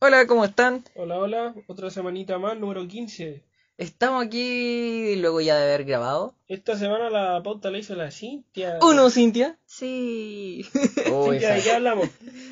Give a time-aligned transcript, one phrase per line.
[0.00, 0.84] Hola, ¿cómo están?
[0.94, 3.42] Hola, hola, otra semanita más, número 15.
[3.78, 6.34] Estamos aquí luego ya de haber grabado.
[6.48, 8.78] Esta semana la pauta la hizo la Cintia.
[8.82, 9.58] ¿Uno, Cintia?
[9.66, 10.64] Sí,
[11.12, 12.08] Oh, Cintia, ¿de qué hablamos?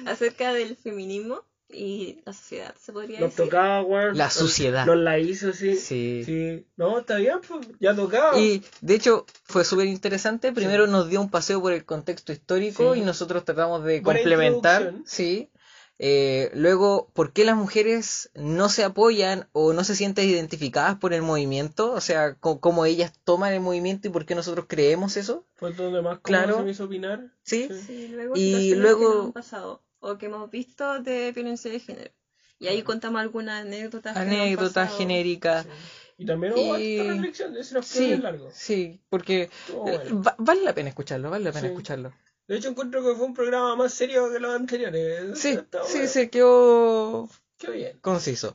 [0.07, 3.45] acerca del feminismo y la sociedad, se podría Nos decir.
[3.47, 4.17] tocaba, weón.
[4.17, 4.87] La Nos- suciedad.
[4.87, 5.75] Nos la hizo, sí.
[5.77, 6.23] Sí.
[6.25, 6.65] Sí.
[6.77, 7.67] No, está bien, pues.
[7.81, 8.39] Ya tocaba.
[8.39, 10.53] Y de hecho fue súper interesante.
[10.53, 13.01] Primero nos dio un paseo por el contexto histórico Sí.
[13.01, 14.83] y nosotros tratamos de Buena complementar.
[14.83, 15.05] introducción.
[15.09, 15.51] Sí.
[15.99, 21.15] Eh, luego, ¿por qué las mujeres no se apoyan o no se sienten identificadas por
[21.15, 21.93] el movimiento?
[21.93, 25.47] O sea, co- cómo ellas toman el movimiento y por qué nosotros creemos eso.
[25.55, 26.59] Fue donde más Claro.
[26.59, 27.33] se me hizo opinar.
[27.43, 27.69] ¿Sí?
[27.71, 27.81] Sí.
[27.87, 31.81] Sí, luego Y luego- que nos han pasado o que hemos visto de violencia de
[31.81, 32.11] género.
[32.59, 34.17] Y ahí contamos algunas anécdotas.
[34.17, 35.65] Anécdotas genéricas.
[35.65, 35.71] Sí.
[36.19, 38.49] Y también hubo Y- reflexión de ese Sí, bien largo.
[38.53, 40.23] sí, porque eh, bueno.
[40.23, 41.67] va- vale la pena escucharlo, vale la pena Sí.
[41.69, 42.13] escucharlo.
[42.49, 45.39] De hecho, encuentro que fue un programa más serio que los anteriores.
[45.39, 46.09] Sí, Está sí, bueno.
[46.09, 47.29] se quedó
[47.59, 47.99] Qué bien.
[48.01, 48.55] conciso.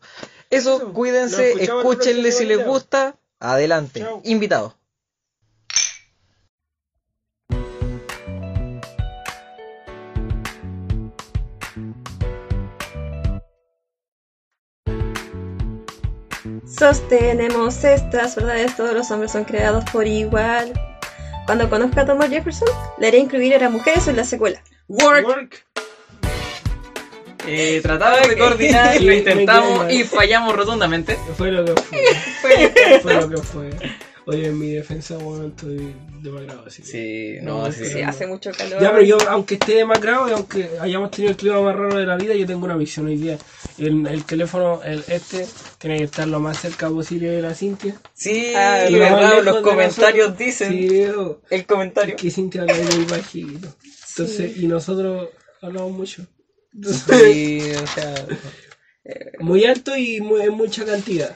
[0.49, 3.17] Eso, Eso, cuídense, escúchenle si les gusta.
[3.39, 4.21] Adelante, Chao.
[4.23, 4.77] invitado.
[16.65, 20.73] Sostenemos estas verdades, todos los hombres son creados por igual.
[21.45, 24.61] Cuando conozca a Thomas Jefferson, le haré incluir a las mujeres en la secuela.
[24.87, 25.27] Work.
[25.27, 25.65] Work.
[27.47, 31.17] Eh, tratamos de coordinar, lo intentamos y fallamos rotundamente.
[31.37, 32.99] Fue lo que fue.
[33.01, 33.69] fue lo que fue.
[34.27, 36.83] Oye, en mi defensa, bueno, estoy demacrado así.
[36.83, 38.01] Sí, no, no, sí.
[38.01, 38.79] hace mucho calor.
[38.79, 42.05] Ya, pero yo, aunque esté demacrado y aunque hayamos tenido el clima más raro de
[42.05, 43.37] la vida, yo tengo una visión hoy día.
[43.79, 45.47] El, el teléfono, el este,
[45.79, 47.95] tiene que estar lo más cerca posible de la Cintia.
[48.13, 50.37] Sí, Ah, y lo verdad, los comentarios nosotros.
[50.37, 50.71] dicen.
[50.71, 52.15] Sí, o- El comentario.
[52.15, 53.75] que Cintia habla muy bajito.
[54.09, 55.29] Entonces, y nosotros
[55.61, 56.27] hablamos mucho.
[56.83, 58.27] Sí, o sea,
[59.39, 61.33] Muy alto y muy, en mucha cantidad.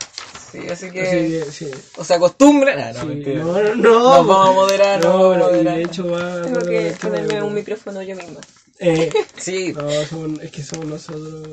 [0.61, 1.01] Sí, así que.
[1.03, 1.71] Que, sí.
[1.97, 2.79] O se acostumbran.
[2.79, 3.39] Ah, no, Sí, mentira.
[3.39, 3.75] no, no, no.
[3.75, 5.77] Nos vamos a moderar, No, vamos a moderar.
[5.77, 6.41] de hecho va.
[6.43, 8.39] Tengo que va- ponerme va- un micrófono yo misma.
[8.79, 11.47] Eh, Sí, no, somos- es que somos nosotros.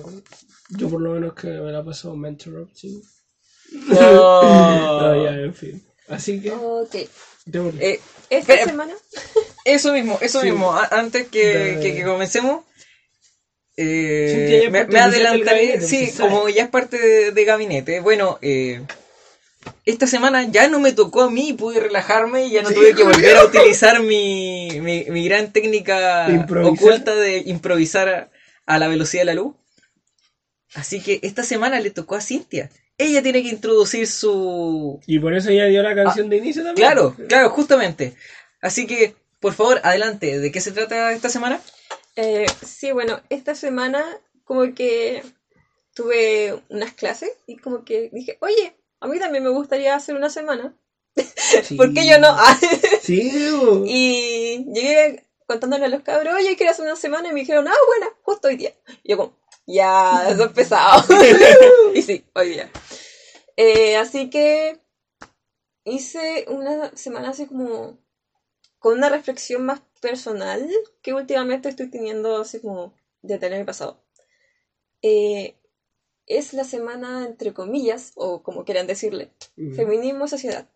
[0.71, 3.03] Yo por lo menos que me la paso mentor sí.
[3.73, 3.93] No.
[5.03, 5.83] No, ya, en fin.
[6.09, 6.95] Así que, Ok.
[7.81, 8.01] Eh,
[8.31, 8.95] Esta semana
[9.65, 10.51] eso mismo, eso Sí.
[10.51, 10.73] mismo.
[10.73, 12.65] A- Antes que, que, que comencemos,
[13.77, 15.81] eh, me, me adelantaré.
[15.81, 18.01] Sí, pues, como ya es parte de, de gabinete.
[18.01, 18.83] Bueno, eh,
[19.85, 22.95] esta semana ya no me tocó a mí, pude relajarme y ya no Sí, tuve
[22.95, 28.31] que volver a utilizar mi, mi, mi gran técnica oculta de improvisar a,
[28.67, 29.55] a la velocidad de la luz.
[30.75, 32.71] Así que esta semana le tocó a Cintia.
[32.99, 36.87] Ella tiene que introducir su, Y por eso ya dio la canción de inicio también.
[36.87, 38.15] Ah, Claro, claro, justamente.
[38.61, 40.39] Así que, por favor, adelante.
[40.39, 41.61] ¿De qué se trata esta semana?
[42.17, 44.05] Eh, sí, bueno, esta semana
[44.45, 45.23] como que
[45.95, 50.31] tuve unas clases y como que dije, oye, a mí también me gustaría hacer una
[50.31, 50.77] semana.
[51.65, 51.75] Sí.
[51.75, 52.35] ¿Por qué yo no?
[53.03, 53.33] Sí,
[53.87, 57.75] y llegué contándole a los cabros, oye, quiero hacer una semana y me dijeron, ah,
[57.87, 58.73] bueno, justo hoy día.
[59.03, 59.37] Y yo como,
[59.67, 61.05] ya, eso es pesado.
[61.95, 62.71] y sí, hoy día.
[63.57, 64.81] Eh, así que
[65.85, 67.99] hice una semana así como
[68.79, 70.69] con una reflexión más personal
[71.03, 74.01] que últimamente estoy teniendo así como desde el año pasado.
[75.03, 75.57] Eh,
[76.39, 79.75] es la semana entre comillas, o como quieran decirle, Mm.
[79.75, 80.69] feminismo y sociedad.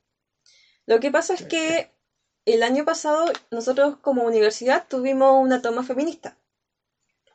[0.87, 1.91] Lo que pasa es que
[2.45, 6.39] el año pasado nosotros como universidad tuvimos una toma feminista.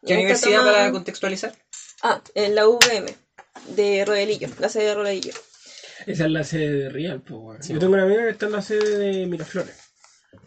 [0.05, 1.53] ¿Qué universidad toma- para contextualizar?
[2.01, 3.13] Ah, en la UVM,
[3.75, 5.33] de Rodelillo, la sede de Rodelillo.
[6.07, 7.65] Esa es la sede de Real, pues.
[7.67, 9.75] Sí, Yo tengo una amiga que está en la sede de Miraflores.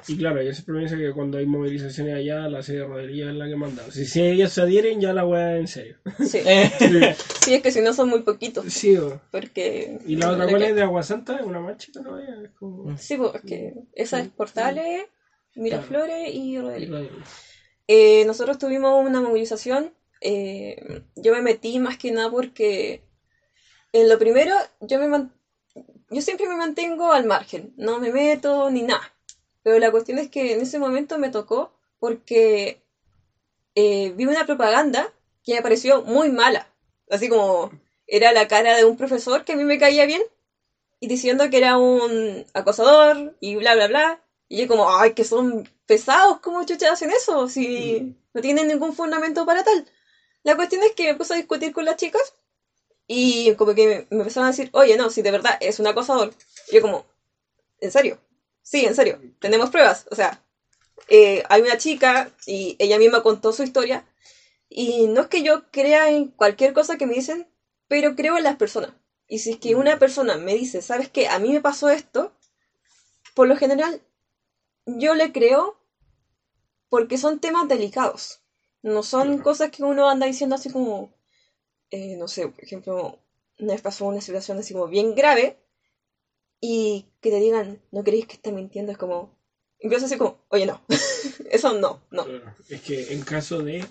[0.08, 3.28] Y claro, ella siempre me dice que cuando hay movilizaciones allá, la sede de Rodería
[3.30, 3.82] es la que manda.
[3.90, 5.96] Si, si ellos se adhieren, ya la weá en serio.
[6.26, 6.38] Sí.
[6.46, 8.96] Eh, sí, es que si no son muy poquitos, Sí,
[9.30, 9.98] porque...
[10.06, 11.36] Y la otra, ¿cuál que- es de Agua Santa?
[11.36, 12.34] Es una más chica todavía.
[12.42, 12.96] Es como.
[12.96, 15.04] Sí, pues, es que esa es Portales,
[15.54, 17.08] Miraflores y Rodelillo.
[17.86, 19.92] Eh, nosotros tuvimos una movilización.
[20.22, 23.04] eh, yo me metí más que nada porque
[23.92, 25.32] en lo primero yo me man-
[26.10, 29.12] yo siempre me mantengo al margen, no me meto ni nada.
[29.64, 32.82] Pero la cuestión es que en ese momento me tocó porque
[33.74, 35.12] eh, vi una propaganda
[35.42, 36.68] que me pareció muy mala.
[37.10, 37.72] Así como
[38.06, 40.22] era la cara de un profesor que a mí me caía bien
[41.00, 44.20] y diciendo que era un acosador y bla, bla, bla.
[44.48, 47.48] Y yo como, ay, que son pesados, ¿cómo chuchas hacen eso?
[47.48, 49.86] Si no tienen ningún fundamento para tal.
[50.42, 52.34] La cuestión es que me puse a discutir con las chicas
[53.06, 55.86] y como que me, me empezaron a decir, oye, no, si de verdad es un
[55.86, 56.34] acosador.
[56.70, 57.06] Y yo como,
[57.80, 58.18] ¿en serio?
[58.64, 60.06] Sí, en serio, tenemos pruebas.
[60.10, 60.42] O sea,
[61.08, 64.06] eh, hay una chica y ella misma contó su historia
[64.70, 67.48] Y no es que yo crea en cualquier cosa que me dicen,
[67.88, 68.92] pero creo en las personas.
[69.28, 71.28] Y si es que una persona me dice, ¿sabes qué?
[71.28, 72.34] A mí me pasó esto,
[73.34, 74.02] por lo general,
[74.86, 75.76] yo le creo
[76.88, 78.40] porque son temas delicados.
[78.82, 81.12] No son cosas que uno anda diciendo así como,
[81.90, 83.20] eh, no sé, por ejemplo,
[83.60, 85.58] una vez pasó una situación así como bien grave
[86.66, 89.38] y que te digan, no queréis que esté mintiendo, es como,
[89.78, 90.80] empieza así como, oye, no,
[91.50, 92.26] eso no, no.
[92.70, 93.84] Es que en caso de,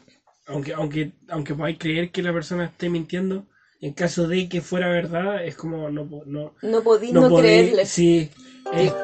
[0.48, 3.46] aunque, aunque, aunque podáis creer que la persona esté mintiendo,
[3.80, 7.86] en caso de que fuera verdad, es como no no no podí no, creerle.
[7.86, 8.32] Sí,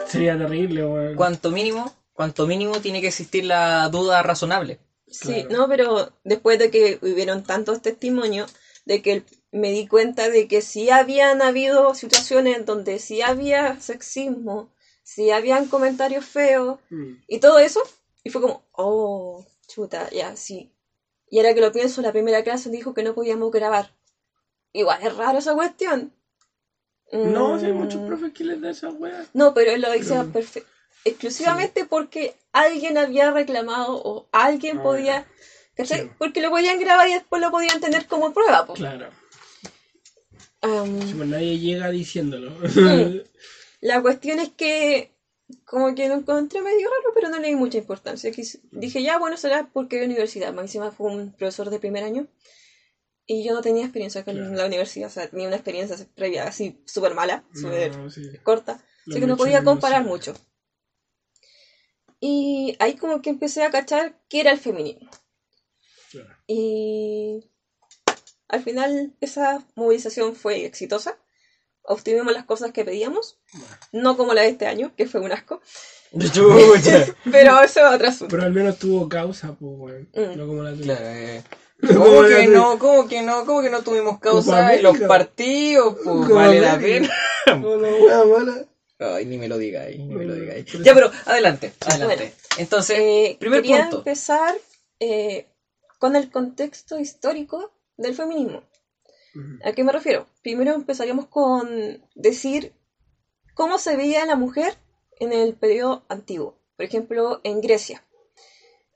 [0.08, 1.14] sería terrible.
[1.16, 4.80] Cuanto mínimo, cuanto mínimo tiene que existir la duda razonable.
[5.06, 8.52] Sí, no, pero después de que hubieron tantos testimonios,
[8.86, 14.72] de que me di cuenta de que sí habían habido situaciones donde sí había sexismo,
[15.04, 17.14] sí habían comentarios feos mm.
[17.28, 17.82] y todo eso,
[18.24, 20.72] y fue como, oh, chuta, ya, sí.
[21.30, 23.92] Y ahora que lo pienso, la primera clase dijo que no podíamos grabar.
[24.74, 26.14] Igual es raro esa cuestión.
[27.12, 28.08] No, si hay muchos mm.
[28.08, 29.26] profes que les da esa wea.
[29.34, 30.70] No, pero él lo dice perfecto.
[31.06, 35.28] Exclusivamente porque alguien había reclamado o alguien ah, podía.
[36.18, 38.68] Porque lo podían grabar y después lo podían tener como prueba.
[38.76, 39.10] Claro.
[40.62, 42.52] Pues nadie llega diciéndolo.
[43.82, 45.14] La cuestión es que
[45.66, 48.32] como que lo encontré medio raro, pero no le di mucha importancia.
[48.72, 50.54] Dije, ya, bueno, será porque la universidad.
[50.54, 52.28] Más encima fue un profesor de primer año.
[53.26, 56.82] Y yo no tenía experiencia con la universidad, o sea, tenía una experiencia previa así
[56.86, 57.92] súper mala, súper
[58.42, 58.84] corta.
[59.08, 60.34] así que no podía comparar mucho.
[62.20, 65.10] Y ahí como que empecé a cachar qué era el feminismo.
[66.48, 67.52] Y
[68.50, 71.18] al final esa movilización fue exitosa.
[71.84, 73.40] Obtuvimos las cosas que pedíamos.
[73.92, 75.62] No como la de este año, que fue un asco.
[76.12, 80.98] Pero eso es otra Pero al menos tuvo causa, pues, No como la tuya.
[81.00, 81.44] Eh.
[81.88, 82.78] ¿Cómo que no?
[82.78, 83.46] ¿Cómo que no?
[83.46, 85.96] ¿Cómo que no tuvimos causa en los partidos?
[86.04, 87.10] Pues vale la pena.
[89.02, 90.66] Ay, ni me lo digáis, ni me lo digáis.
[90.84, 92.34] Ya, pero adelante, adelante.
[92.58, 94.58] Entonces, eh, primer quería empezar
[95.00, 95.48] eh,
[96.00, 98.64] con el contexto histórico del feminismo.
[99.64, 100.28] ¿A qué me refiero?
[100.42, 102.74] Primero empezaríamos con decir
[103.54, 104.74] cómo se veía la mujer
[105.20, 106.58] en el periodo antiguo.
[106.76, 108.04] Por ejemplo, en Grecia.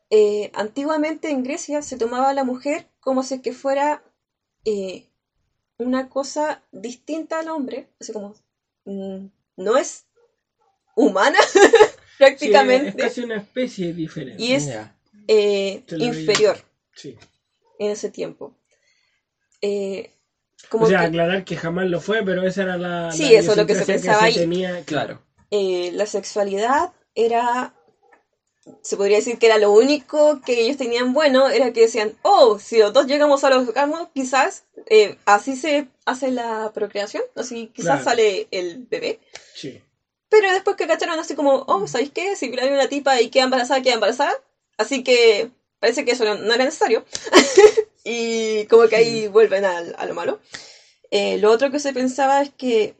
[0.09, 4.03] Eh, antiguamente en Grecia se tomaba a la mujer como si que fuera
[5.77, 8.33] una cosa distinta al hombre, así como
[8.85, 9.25] mm,
[9.57, 10.05] no es
[10.95, 11.37] humana
[12.17, 12.89] prácticamente.
[12.89, 14.41] es casi una especie diferente.
[14.41, 14.69] Y es
[15.27, 16.57] eh, inferior
[17.79, 18.55] en ese tiempo.
[19.65, 20.11] Eh,
[20.67, 23.11] como o sea, aclarar que jamás lo fue, pero esa era la.
[23.13, 24.83] Sí, eso es lo que se pensaba ahí.
[24.85, 25.21] claro.
[25.51, 27.73] Eh, la sexualidad era.
[28.81, 32.59] Se podría decir que era lo único que ellos tenían bueno, era que decían, oh,
[32.59, 34.63] si los dos llegamos a los orgasmos, quizás
[35.25, 39.19] así se hace la procreación, así quizás sale el bebé.
[39.53, 39.81] Sí.
[40.29, 42.35] Pero después que cacharon así como, oh, ¿sabéis qué?
[42.35, 44.33] Si hay una tipa y queda embarazada, queda embarazada.
[44.77, 47.05] Así que parece que eso no, era necesario.
[48.03, 50.39] y como que ahí vuelven a, lo malo.
[51.11, 52.95] Eh, lo otro que se pensaba es que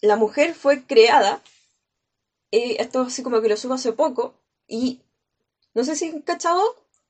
[0.00, 1.42] la mujer fue creada.
[2.50, 4.34] Eh, esto así como que lo subo hace poco.
[4.66, 5.00] Y
[5.74, 6.62] no sé si han cachado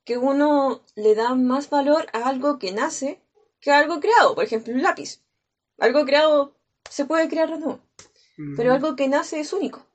[0.05, 3.21] que uno le da más valor a algo que nace
[3.59, 4.35] que a algo creado.
[4.35, 5.21] Por ejemplo, un lápiz.
[5.79, 6.55] Algo creado
[6.89, 7.79] se puede crear o no
[8.55, 9.85] pero algo que nace es único.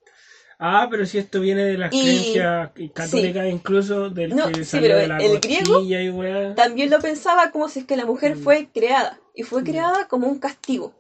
[0.59, 5.19] Ah, pero si esto viene de las creencias católicas incluso, del que salió de la
[5.19, 8.43] el griego y también lo pensaba como si es que la mujer mm.
[8.43, 9.65] fue creada, y fue mm.
[9.65, 10.95] creada como un castigo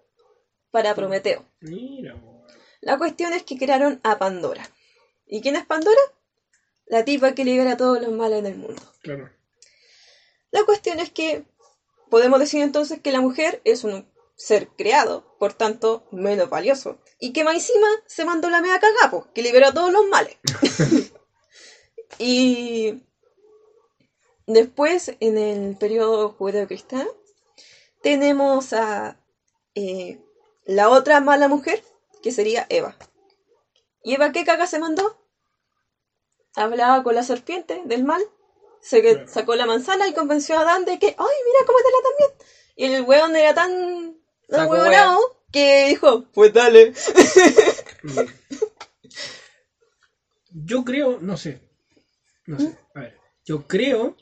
[0.70, 1.44] para Prometeo.
[1.60, 2.14] Mira.
[2.80, 4.62] La cuestión es que crearon a Pandora.
[5.26, 6.00] ¿Y quién es Pandora?
[6.86, 8.80] La tipa que libera todos los males en el mundo.
[9.02, 9.28] Claro.
[10.52, 11.44] La cuestión es que
[12.10, 14.06] podemos decir entonces que la mujer es un
[14.38, 16.98] ser creado, por tanto, menos valioso.
[17.18, 20.36] Y que más encima se mandó la mega cagapo, que liberó a todos los males.
[22.18, 23.02] y
[24.46, 27.10] después, en el periodo judeo-cristiano,
[28.00, 29.20] tenemos a
[29.74, 30.20] eh,
[30.64, 31.82] la otra mala mujer,
[32.22, 32.96] que sería Eva.
[34.04, 35.20] ¿Y Eva qué caga se mandó?
[36.54, 38.22] Hablaba con la serpiente del mal,
[38.80, 42.48] se sacó la manzana y convenció a Adán de que, ¡ay, mira, cómetela también!
[42.76, 44.17] Y el weón era tan
[44.48, 45.18] no
[45.52, 46.92] que dijo, pues dale.
[50.50, 51.60] Yo creo, no sé.
[52.46, 52.76] No sé.
[52.94, 54.16] A ver, yo creo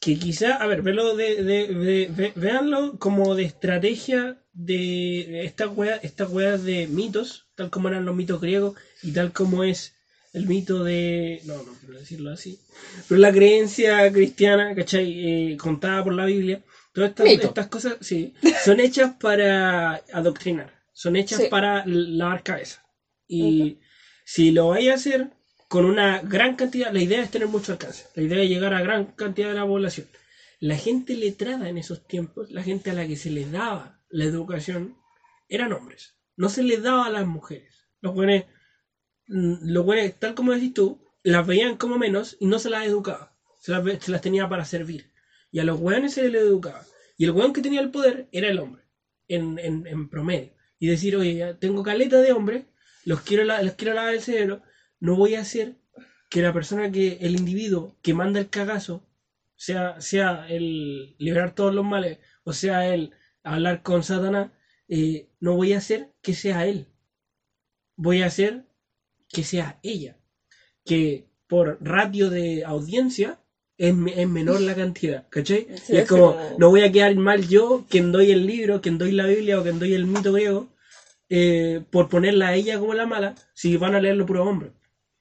[0.00, 6.30] que quizá, a ver, verlo de, de, veanlo como de estrategia de estas weas, estas
[6.30, 9.94] weas de mitos, tal como eran los mitos griegos y tal como es
[10.32, 12.60] el mito de, no, no quiero decirlo así,
[13.08, 15.52] pero la creencia cristiana, ¿cachai?
[15.52, 16.62] Eh, contada por la Biblia,
[16.96, 18.34] todas estas, estas cosas, sí,
[18.64, 22.86] son hechas para adoctrinar, son hechas para lavar cabeza.
[23.28, 23.80] Y
[24.24, 25.30] si lo vais a hacer
[25.68, 28.80] con una gran cantidad, la idea es tener mucho alcance, la idea es llegar a
[28.80, 30.06] gran cantidad de la población.
[30.58, 34.24] La gente letrada en esos tiempos, la gente a la que se les daba la
[34.24, 34.96] educación,
[35.48, 36.16] eran hombres.
[36.34, 37.88] No se les daba a las mujeres.
[38.00, 38.44] Los buenos,
[39.28, 42.86] mm, los buenos, tal como decís tú, las veían como menos y no se las
[42.86, 43.36] educaba.
[43.60, 45.12] Se las, tenía para servir.
[45.50, 46.84] Y a los buenos se les educaba.
[47.16, 48.82] Y el weón que tenía el poder era el hombre,
[49.28, 50.52] en, en, promedio.
[50.78, 52.66] Y decir, oye, ya tengo caleta de hombre,
[53.04, 54.62] los quiero, los quiero lavar el cerebro,
[55.00, 55.76] no voy a hacer
[56.28, 59.06] que la persona que, el individuo que manda el cagazo,
[59.54, 63.12] sea, sea el liberar todos los males, o sea el
[63.42, 64.50] hablar con Satanás,
[64.88, 66.88] eh, no voy a hacer que sea él.
[67.96, 68.66] Voy a hacer
[69.28, 70.18] que sea ella.
[70.84, 73.40] Que por ratio de audiencia
[73.78, 75.68] es, menor la cantidad, ¿cachai?
[75.88, 79.26] es como, no voy a quedar mal yo, quien doy el libro, quien doy la
[79.26, 80.68] Biblia o quien doy el mito griego,
[81.28, 84.72] eh, por ponerla a ella como la mala, si van a leerlo puro hombre.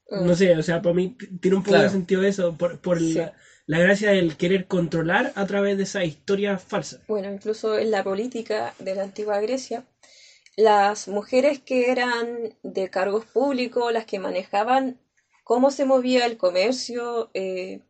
[0.09, 0.35] No mm.
[0.35, 3.33] sé, o sea, para mí tiene un poco de sentido eso, por, por la,
[3.65, 7.01] la gracia del querer controlar a través de esa historia falsa.
[7.07, 9.85] Bueno, incluso en la política de la antigua Grecia,
[10.55, 14.99] las mujeres que eran de cargos públicos, las que manejaban
[15.43, 17.81] cómo se movía el comercio eh,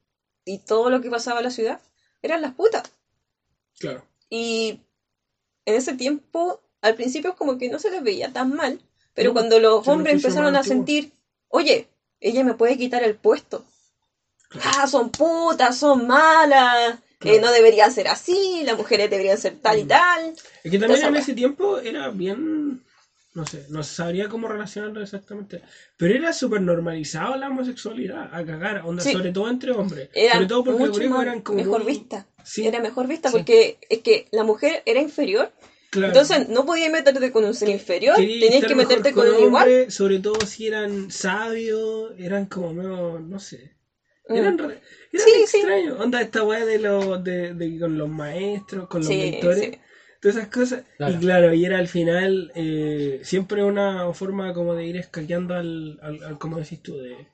[0.46, 1.82] y todo lo que pasaba en la ciudad,
[2.22, 2.84] eran las putas.
[3.80, 4.06] Claro.
[4.30, 4.80] Y
[5.66, 8.80] en ese tiempo, al principio es como que no se les veía tan mal,
[9.14, 11.12] pero cuando los hombres empezaron a sentir,
[11.50, 11.88] oye,
[12.20, 13.66] ella me puede quitar el puesto,
[14.64, 19.80] ah, son putas, son malas, eh, no deberían ser así, las mujeres deberían ser tal
[19.80, 19.88] y mm.
[19.88, 20.36] tal.
[20.64, 22.84] Es que también en ese tiempo era bien,
[23.36, 25.62] no sé, no sabría cómo relacionarlo exactamente,
[25.98, 30.10] pero era súper normalizado la homosexualidad, a cagar, onda, sobre todo entre hombres.
[30.32, 31.60] sobre todo porque los eran como...
[31.60, 32.28] Mejor vista.
[32.58, 35.52] Era mejor vista porque es que la mujer era inferior.
[35.94, 39.92] Entonces no podías meterte con un ser inferior, tenías que meterte con, un igual.
[39.92, 43.76] Sobre todo si eran sabios, eran como, no, no sé.
[44.28, 44.72] Eran, mm.
[45.12, 46.00] extraños.
[46.00, 49.78] Onda esta weá de, los de, con los maestros, con los mentores.
[50.26, 50.84] Todas esas cosas.
[50.98, 56.00] Y claro, y era al final eh, siempre una forma como de ir escaqueando al,
[56.02, 57.28] al, como decís tú, de,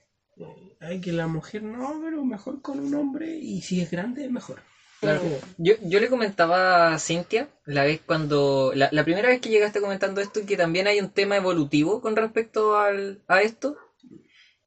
[0.82, 4.62] ay, que la mujer no, pero mejor con un hombre y si es grande, mejor.
[5.00, 5.22] Claro.
[5.58, 8.74] Yo, yo le comentaba a Cintia la vez cuando.
[8.76, 12.18] La, la, primera vez que llegaste comentando esto, que también hay un tema evolutivo con
[12.18, 13.78] respecto al, a esto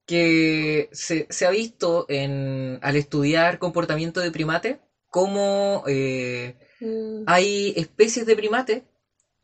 [0.06, 7.24] que se, ha visto en, al estudiar comportamiento de primate cómo eh, mm.
[7.26, 8.84] hay especies de primate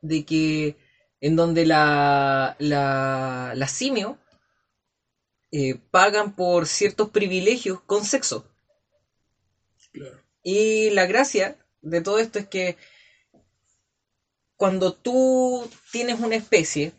[0.02, 0.76] de que
[1.20, 4.18] en donde la, la, simio
[5.52, 8.46] eh, pagan por ciertos privilegios con sexo.
[10.42, 12.78] Y la gracia de todo esto es que
[14.56, 16.92] cuando tú tienes una especie,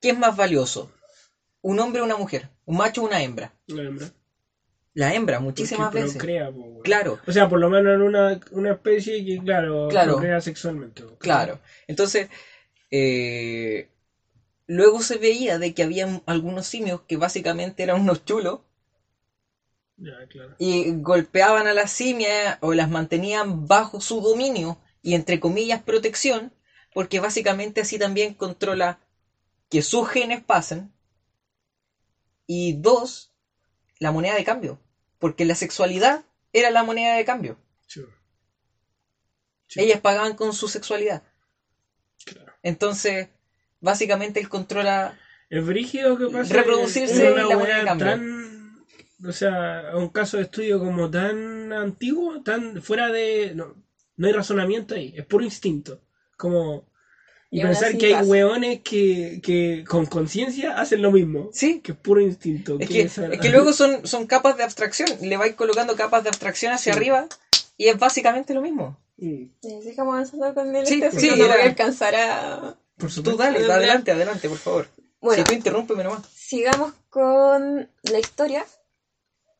[0.00, 0.92] ¿qué es más valioso?
[1.60, 2.48] ¿Un hombre o una mujer?
[2.64, 3.52] Un macho o una hembra.
[3.66, 4.12] La hembra.
[4.94, 6.22] La hembra, muchísimas veces.
[6.82, 7.18] claro.
[7.26, 10.12] O sea, por lo menos en una, una especie que, claro, claro.
[10.12, 11.02] procrea sexualmente.
[11.18, 11.60] Claro.
[11.86, 12.28] Entonces,
[12.90, 13.88] eh,
[14.66, 18.60] luego se veía de que había algunos simios que básicamente eran unos chulos.
[19.96, 20.56] Ya, claro.
[20.58, 26.52] Y golpeaban a las simias o las mantenían bajo su dominio y entre comillas protección,
[26.92, 29.00] porque básicamente así también controla
[29.70, 30.92] que sus genes pasen
[32.46, 33.31] y dos,
[34.02, 34.80] la moneda de cambio.
[35.18, 37.56] Porque la sexualidad era la moneda de cambio.
[39.74, 41.22] Ellas pagaban con su sexualidad.
[42.62, 43.28] Entonces,
[43.80, 45.18] básicamente él controla.
[45.48, 46.52] Es brígido que pasa.
[46.52, 48.06] Reproducirse la moneda de cambio.
[48.06, 48.86] Tan,
[49.26, 53.52] o sea, un caso de estudio como tan antiguo, tan fuera de.
[53.54, 53.76] No,
[54.16, 56.02] no hay razonamiento ahí, es puro instinto.
[56.36, 56.91] Como
[57.54, 61.50] y, pensar que hay hueones que, que con conciencia hacen lo mismo.
[61.52, 61.80] Sí.
[61.80, 62.78] Que es puro instinto.
[62.80, 65.10] Es que, es que luego son, son capas de abstracción.
[65.20, 67.28] Le vais colocando capas de abstracción hacia arriba
[67.76, 68.98] y es básicamente lo mismo.
[69.18, 69.48] Mm.
[69.82, 72.78] Sigamos avanzando con el sí, este, sí, no voy a alcanzar a...
[72.96, 73.32] Por supuesto.
[73.32, 74.88] Tú dale, adelante, adelante, por favor.
[75.20, 76.26] Bueno, si tú interrúmpeme nomás.
[76.34, 78.64] Sigamos con la historia.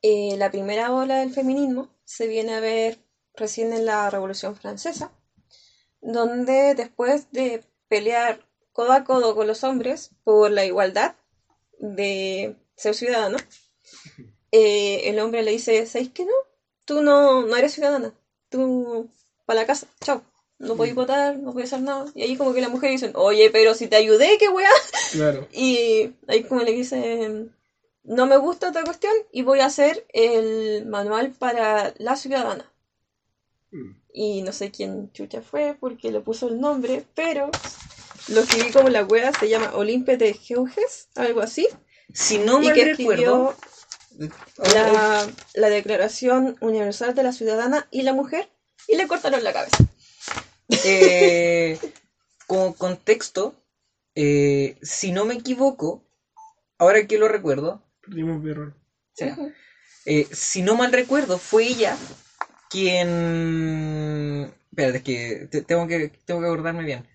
[0.01, 2.97] Eh, la primera ola del feminismo se viene a ver
[3.35, 5.13] recién en la Revolución Francesa,
[6.01, 8.41] donde después de pelear
[8.73, 11.15] codo a codo con los hombres por la igualdad
[11.79, 13.37] de ser ciudadano,
[14.51, 16.33] eh, el hombre le dice, ¿sabes qué no?
[16.87, 18.15] Tú no, no eres ciudadana,
[18.49, 19.11] tú
[19.45, 20.23] para la casa, chao.
[20.59, 20.99] No podéis mm.
[20.99, 22.07] votar, no podéis hacer nada.
[22.15, 24.71] Y ahí como que la mujer dice, oye, pero si te ayudé, qué weá.
[25.11, 25.47] Claro.
[25.53, 27.55] Y ahí como le dicen,
[28.05, 32.73] no me gusta esta cuestión y voy a hacer el manual para la ciudadana.
[33.71, 34.02] Mm.
[34.13, 37.51] Y no sé quién chucha fue porque le puso el nombre, pero
[38.29, 41.69] lo escribí como la wea, se llama Olimpia de Geuges, algo así.
[42.13, 43.55] Si no me recuerdo.
[44.75, 48.51] La, la, Declaración Universal de la Ciudadana y la Mujer
[48.87, 49.79] y le cortaron la cabeza.
[50.85, 51.79] Eh,
[52.47, 53.55] como contexto,
[54.15, 56.05] eh, si no me equivoco,
[56.77, 57.83] ahora que lo recuerdo,
[60.05, 61.97] eh, si no mal recuerdo, fue ella
[62.73, 64.53] quien.
[64.71, 67.07] Espérate, es que tengo que tengo que acordarme bien.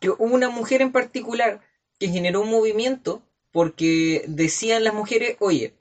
[0.00, 1.60] Que hubo una mujer en particular
[1.98, 5.74] que generó un movimiento porque decían las mujeres, oye,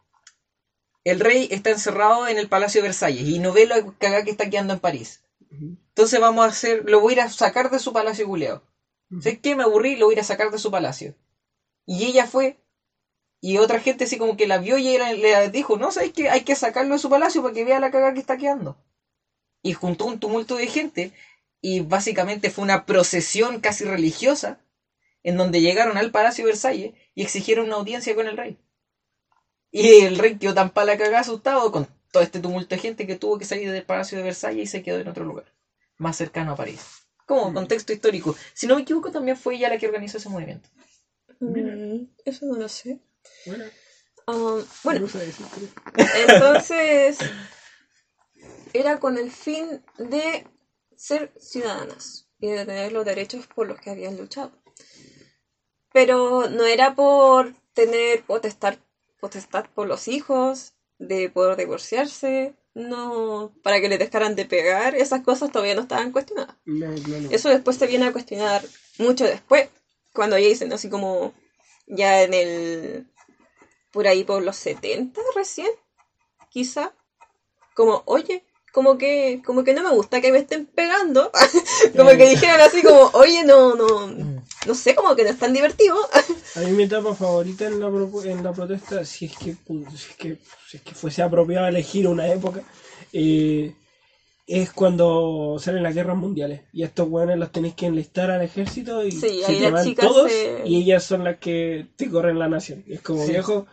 [1.04, 4.32] el rey está encerrado en el Palacio de Versalles y no ve lo cagada que
[4.32, 5.22] está quedando en París.
[5.52, 8.64] Entonces vamos a hacer, lo voy a ir a sacar de su palacio culeado.
[9.22, 9.56] ¿Sabes qué?
[9.56, 11.16] Me aburrí, lo voy a ir a sacar de su palacio.
[11.86, 12.58] Y ella fue,
[13.40, 16.30] y otra gente así como que la vio y ella le dijo, no, ¿sabes qué?
[16.30, 18.78] Hay que sacarlo de su palacio para que vea la cagada que está quedando.
[19.66, 21.12] Y juntó un tumulto de gente,
[21.60, 24.60] y básicamente fue una procesión casi religiosa,
[25.24, 28.60] en donde llegaron al Palacio de Versalles y exigieron una audiencia con el rey.
[29.72, 33.08] Y el rey quedó tan para la cagada asustado con todo este tumulto de gente
[33.08, 35.52] que tuvo que salir del Palacio de Versalles y se quedó en otro lugar,
[35.98, 36.82] más cercano a París.
[37.26, 37.56] Como mm.
[37.56, 38.36] contexto histórico.
[38.54, 40.70] Si no me equivoco, también fue ella la que organizó ese movimiento.
[41.40, 43.00] Mm, eso no lo sé.
[43.48, 43.66] Bueno.
[44.28, 45.08] Um, bueno.
[46.28, 47.18] Entonces,
[48.78, 50.48] era con el fin de
[50.96, 54.52] ser ciudadanas y de tener los derechos por los que habían luchado.
[55.92, 58.78] Pero no era por tener potestad,
[59.20, 65.22] potestad por los hijos, de poder divorciarse, no, para que le dejaran de pegar, esas
[65.22, 66.56] cosas todavía no estaban cuestionadas.
[67.32, 68.64] Eso después se viene a cuestionar
[68.98, 69.70] mucho después,
[70.14, 71.34] cuando ya dicen así como
[71.88, 73.08] ya en el,
[73.92, 75.70] por ahí por los 70 recién,
[76.50, 76.94] quizá,
[77.74, 81.32] como, oye, como que, como que no me gusta que me estén pegando,
[81.98, 85.40] como que dijeron así como, oye, no, no, mm no sé, como que no es
[85.40, 85.96] tan divertido.
[86.56, 90.16] A mí mi etapa favorita en la, en la protesta, si es, que, si, es
[90.18, 92.64] que, si es que fuese apropiado elegir una época,
[93.14, 93.74] eh,
[94.48, 96.62] es cuando salen las guerras mundiales.
[96.74, 100.32] Y estos weones los tenéis que enlistar al ejército y se te van todos
[100.66, 102.84] y ellas son las que te corren la nación.
[102.88, 103.68] Y es como viejo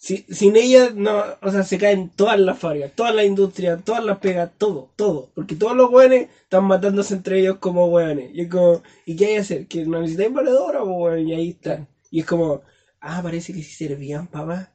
[0.00, 4.16] sin ellas, no, o sea, se caen todas las fábricas, todas las industrias, todas las
[4.18, 5.28] pegas, todo, todo.
[5.34, 8.30] Porque todos los hueones están matándose entre ellos como hueones.
[8.34, 9.66] Y es como, ¿y qué hay que hacer?
[9.66, 10.82] ¿Que no necesitáis valedora?
[10.82, 11.86] Pues, y ahí están.
[12.10, 12.62] Y es como,
[13.00, 14.72] ah, parece que sí servían para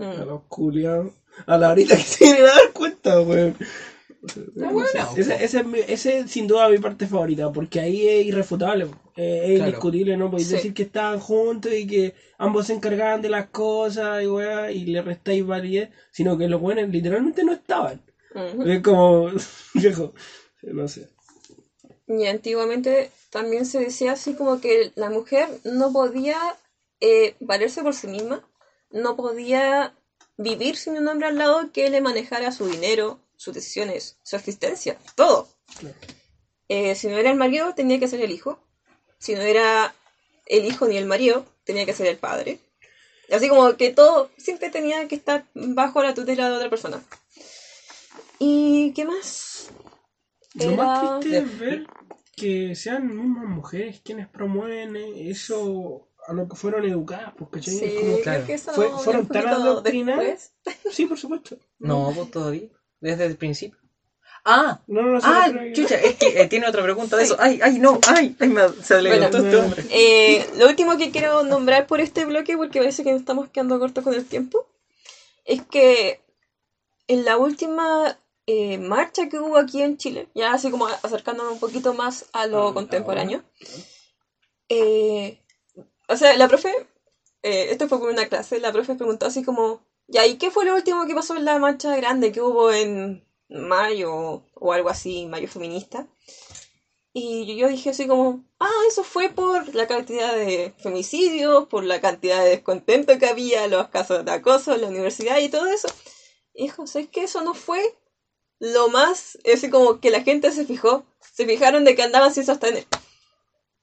[0.00, 0.02] mm.
[0.02, 1.12] A los culiados.
[1.46, 3.54] A la horita que se vienen a dar cuenta, weón.
[5.16, 8.88] ese, es sin duda mi parte favorita, porque ahí es irrefutable,
[9.20, 10.30] es indiscutible, ¿no?
[10.30, 14.84] Podéis decir que estaban juntos y que ambos se encargaban de las cosas y, y
[14.86, 18.02] le restáis validez, sino que los buenos literalmente no estaban.
[18.64, 19.30] Es como,
[19.74, 20.14] viejo,
[20.62, 21.08] no sé.
[22.06, 26.38] Y antiguamente también se decía así como que la mujer no podía
[27.00, 28.48] eh, valerse por sí misma,
[28.90, 29.94] no podía
[30.36, 34.96] vivir sin un hombre al lado que le manejara su dinero, sus decisiones, su existencia,
[35.16, 35.48] todo.
[36.68, 38.58] Eh, si no era el marido, tenía que ser el hijo.
[39.18, 39.94] Si no era
[40.46, 42.60] el hijo ni el marido, tenía que ser el padre.
[43.30, 47.02] Así como que todo siempre tenía que estar bajo la tutela de otra persona.
[48.38, 49.70] ¿Y qué más?
[50.54, 51.86] Lo más triste es ver
[52.34, 57.80] que sean mismas mujeres quienes promueven eso a lo que fueron educadas, porque sí,
[59.04, 60.54] fueron tan adoctrinadas.
[60.90, 61.58] Sí, por supuesto.
[61.78, 62.68] No, pues todavía
[63.00, 63.78] desde el principio.
[64.50, 67.36] Ah, no, no, ah, chucha, es que eh, tiene otra pregunta de eso.
[67.38, 69.84] Ay, ay, no, ay, ay me, se le bueno, este hombre.
[69.90, 73.78] Eh, lo último que quiero nombrar por este bloque, porque parece que nos estamos quedando
[73.78, 74.66] cortos con el tiempo,
[75.44, 76.22] es que
[77.08, 81.60] en la última eh, marcha que hubo aquí en Chile, ya así como acercándonos un
[81.60, 83.44] poquito más a lo ah, contemporáneo,
[86.08, 86.72] o sea, la profe,
[87.42, 90.74] esto fue por una clase, la profe preguntó así como, ya, ¿y qué fue lo
[90.74, 95.48] último que pasó en la marcha grande que hubo en mayo o algo así, mayo
[95.48, 96.06] feminista?
[97.12, 102.00] Y yo dije así como, ah, eso fue por la cantidad de femicidios, por la
[102.00, 105.88] cantidad de descontento que había, los casos de acoso en la universidad y todo eso.
[106.54, 107.24] Y dijo, ¿sabes qué?
[107.24, 107.96] Eso no fue
[108.60, 112.44] lo más, es como que la gente se fijó, se fijaron de que andaban sin
[112.44, 112.86] sostener.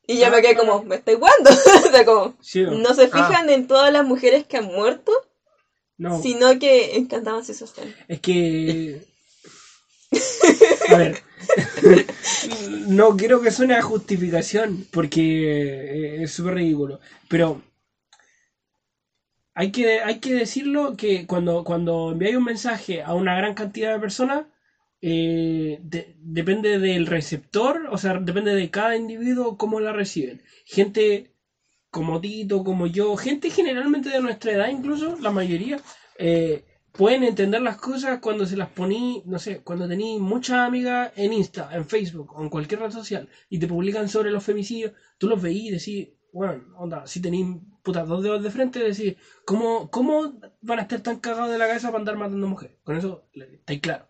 [0.07, 1.49] Y yo me quedé como, me estoy guando.
[1.87, 2.35] o sea, como,
[2.77, 3.53] no se fijan ah.
[3.53, 5.11] en todas las mujeres que han muerto
[5.97, 6.21] no.
[6.21, 7.95] Sino que encantaban se sostener.
[8.07, 9.01] Es que.
[10.89, 11.21] A ver.
[12.87, 16.99] no quiero que suene a justificación, porque es súper ridículo.
[17.29, 17.61] Pero.
[19.53, 23.93] hay que, hay que decirlo que cuando, cuando enviáis un mensaje a una gran cantidad
[23.93, 24.45] de personas,
[25.01, 30.41] eh, depende del receptor, o sea, depende de cada individuo cómo la reciben.
[30.65, 31.31] Gente
[31.91, 35.79] como Tito, como yo, gente generalmente de nuestra edad incluso, la mayoría,
[36.17, 36.65] eh,
[36.97, 41.33] pueden entender las cosas cuando se las poní, no sé, cuando tenéis muchas amigas en
[41.33, 45.27] Insta, en Facebook o en cualquier red social y te publican sobre los femicidios, tú
[45.27, 47.47] los veís y decís, bueno, onda, si tenéis
[47.83, 51.67] putas dos dedos de frente, decís, ¿cómo, ¿cómo van a estar tan cagados de la
[51.67, 52.77] cabeza para andar matando mujeres?
[52.83, 54.07] Con eso estáis claro.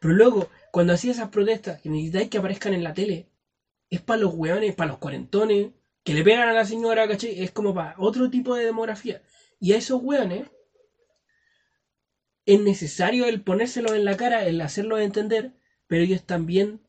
[0.00, 3.30] Pero luego, cuando hacía esas protestas que necesitáis que aparezcan en la tele,
[3.88, 5.70] es para los hueones, para los cuarentones,
[6.02, 7.42] que le pegan a la señora, ¿cachai?
[7.42, 9.22] Es como para otro tipo de demografía.
[9.60, 10.50] Y a esos hueones
[12.46, 15.54] es necesario el ponérselo en la cara, el hacerlo entender,
[15.86, 16.80] pero ellos también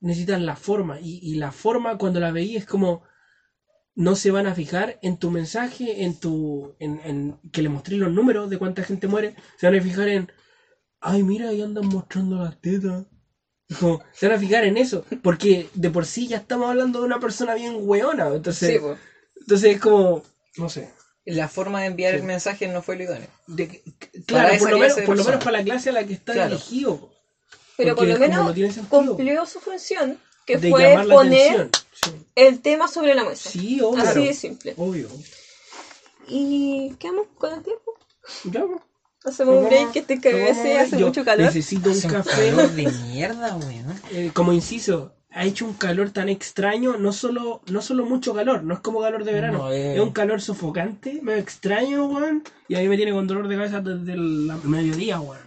[0.00, 0.98] necesitan la forma.
[1.00, 3.02] Y, la forma, cuando la veí, es como
[3.94, 6.74] no se van a fijar en tu mensaje, en tu.
[6.78, 10.32] en, que le mostré los números de cuánta gente muere, se van a fijar en.
[11.00, 13.06] Ay, mira, ahí andan mostrando las tetas.
[14.12, 17.20] se van a fijar en eso, porque de por sí ya estamos hablando de una
[17.20, 18.28] persona bien weona.
[18.28, 18.80] Entonces,
[19.36, 20.22] entonces es como,
[20.56, 20.90] no sé
[21.24, 23.28] la forma de enviar el mensaje no fue lo idóneo.
[24.26, 27.10] claro, por lo, menos, por lo, menos, para la clase a la que está dirigido.
[27.76, 28.54] Pero por lo menos
[28.88, 31.70] cumplió su función, que fue poner
[32.34, 33.50] el tema sobre la mesa.
[33.50, 34.02] Sí, obvio.
[34.02, 34.74] Así de simple.
[34.76, 35.08] Obvio.
[36.28, 37.98] ¿Y qué vamos con el tiempo?
[38.44, 38.64] Ya,
[39.24, 41.46] Hacemos un break que este café hace mucho calor.
[41.46, 42.52] Necesito un café.
[42.52, 44.02] de mierda, weón.
[44.12, 48.62] Eh, como inciso, ha hecho un calor tan extraño, no solo, no solo mucho calor,
[48.62, 52.78] no es como calor de verano, es un calor sofocante, medio extraño, weón, y a
[52.78, 55.42] mí me tiene con dolor de cabeza desde el mediodía, weón.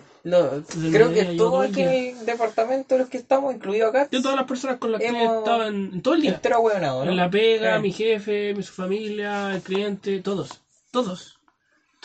[0.91, 4.45] creo que todos aquí en el departamento, los que estamos, incluido acá, yo todas las
[4.45, 8.53] personas con las que he estado en, todo el día, en la pega, mi jefe,
[8.55, 11.36] mi, su familia, el cliente, todos, todos.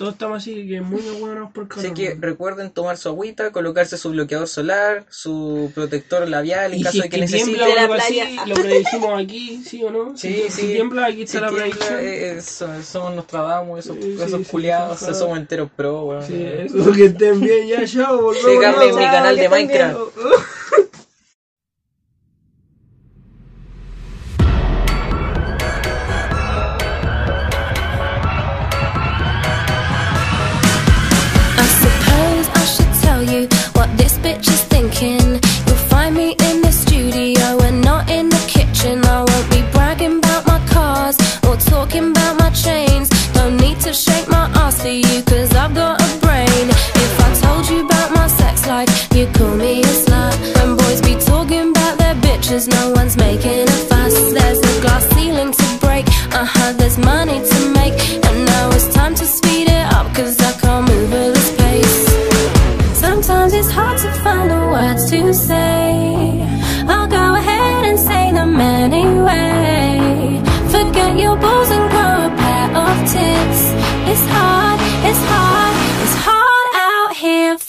[0.02, 1.86] Todos estamos así que muy buenos por calor.
[1.86, 7.02] Así que recuerden tomar su agüita, colocarse su bloqueador solar, su protector labial en caso
[7.02, 7.72] de que, necesiten.
[7.72, 8.44] la playa.
[8.46, 10.16] lo que dijimos aquí, ¿sí o no?
[10.16, 10.66] Sí, si, sí.
[10.72, 11.76] tiembla, aquí está la playa.
[12.00, 16.26] Eh, somos Nostradamus, esos, sí, esos culiados, somos enteros pro, weón.
[16.26, 18.38] Sí, eso que estén bien, ya, ya, volvemos.
[18.38, 20.00] Síganme en mi canal de Minecraft.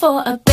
[0.04, 0.43] for a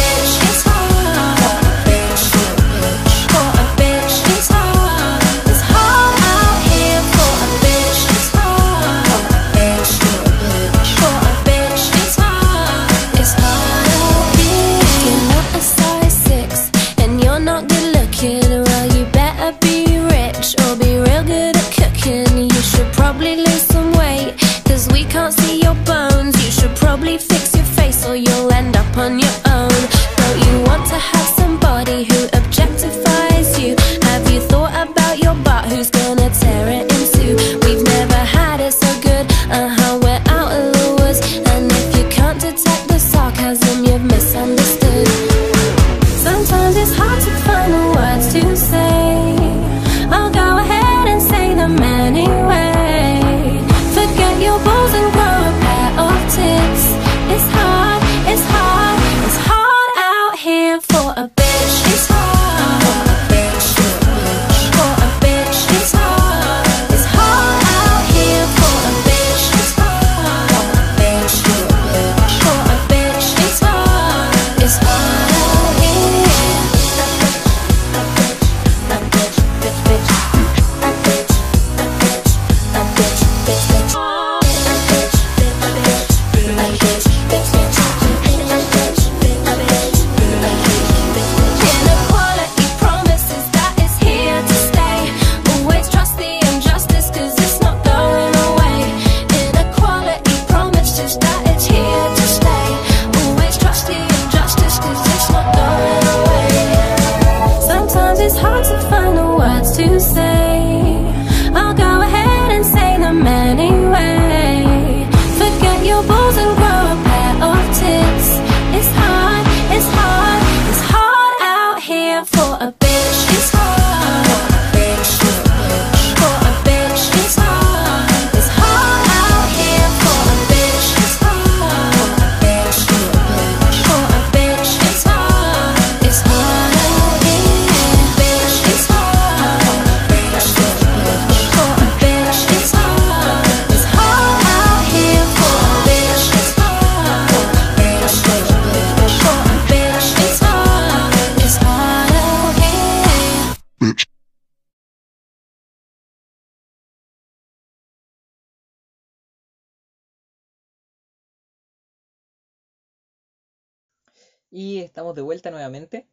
[164.51, 166.07] Y estamos de vuelta nuevamente.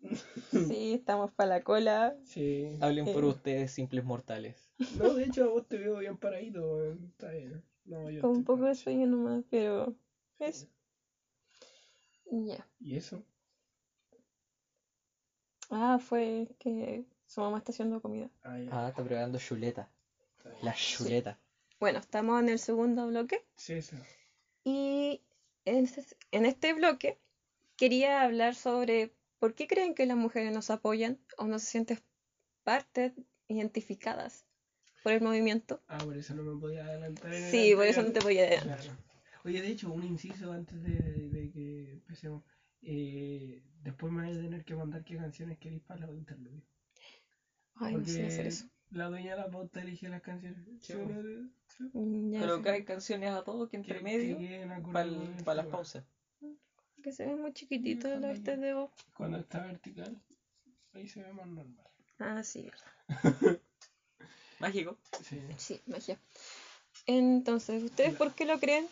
[0.52, 2.16] Sí, estamos para la cola.
[2.24, 2.78] Sí.
[2.80, 3.28] Hablen por eh.
[3.28, 4.70] ustedes, simples mortales.
[4.96, 6.92] No, de hecho, a vos te veo bien paradito.
[6.92, 7.64] Está bien.
[8.20, 9.94] Con un poco de sueño nomás, pero
[10.38, 10.68] eso.
[12.30, 12.66] Ya.
[12.78, 13.24] ¿Y eso?
[15.70, 18.30] Ah, fue que su mamá está haciendo comida.
[18.44, 19.90] Ah, ah está preparando chuleta.
[20.62, 21.38] La chuleta.
[21.80, 23.44] Bueno, estamos en el segundo bloque.
[23.56, 23.96] Sí, sí.
[24.64, 25.22] Y
[25.64, 27.18] este, en este, bloque
[27.78, 31.98] quería hablar sobre por qué creen que las mujeres nos apoyan o no se sienten
[32.64, 33.14] parte
[33.46, 34.44] identificadas
[35.02, 35.80] por el movimiento.
[35.86, 37.32] Ah, por eso no me podía adelantar.
[37.32, 38.80] sí, por eso no te podía adelantar.
[39.44, 42.42] Oye, de hecho, un inciso antes de, que empecemos.
[42.82, 46.64] Eh, después me voy a tener que mandar qué canciones queréis para los interludios.
[47.76, 48.66] Ay, no sé hacer eso.
[48.90, 50.58] La dueña de la pauta elige las canciones.
[51.92, 54.38] Pero que hay canciones a todo que entre medio
[54.92, 56.04] para las pausas.
[57.08, 58.90] Que se ve muy chiquitito el arte de voz.
[59.16, 60.22] Cuando está vertical,
[60.92, 61.90] ahí se ve más normal.
[62.18, 62.70] Ah, sí,
[64.60, 64.98] Mágico.
[65.22, 65.40] Sí.
[65.56, 66.20] sí, magia.
[67.06, 68.86] Entonces, ¿ustedes por qué lo creen?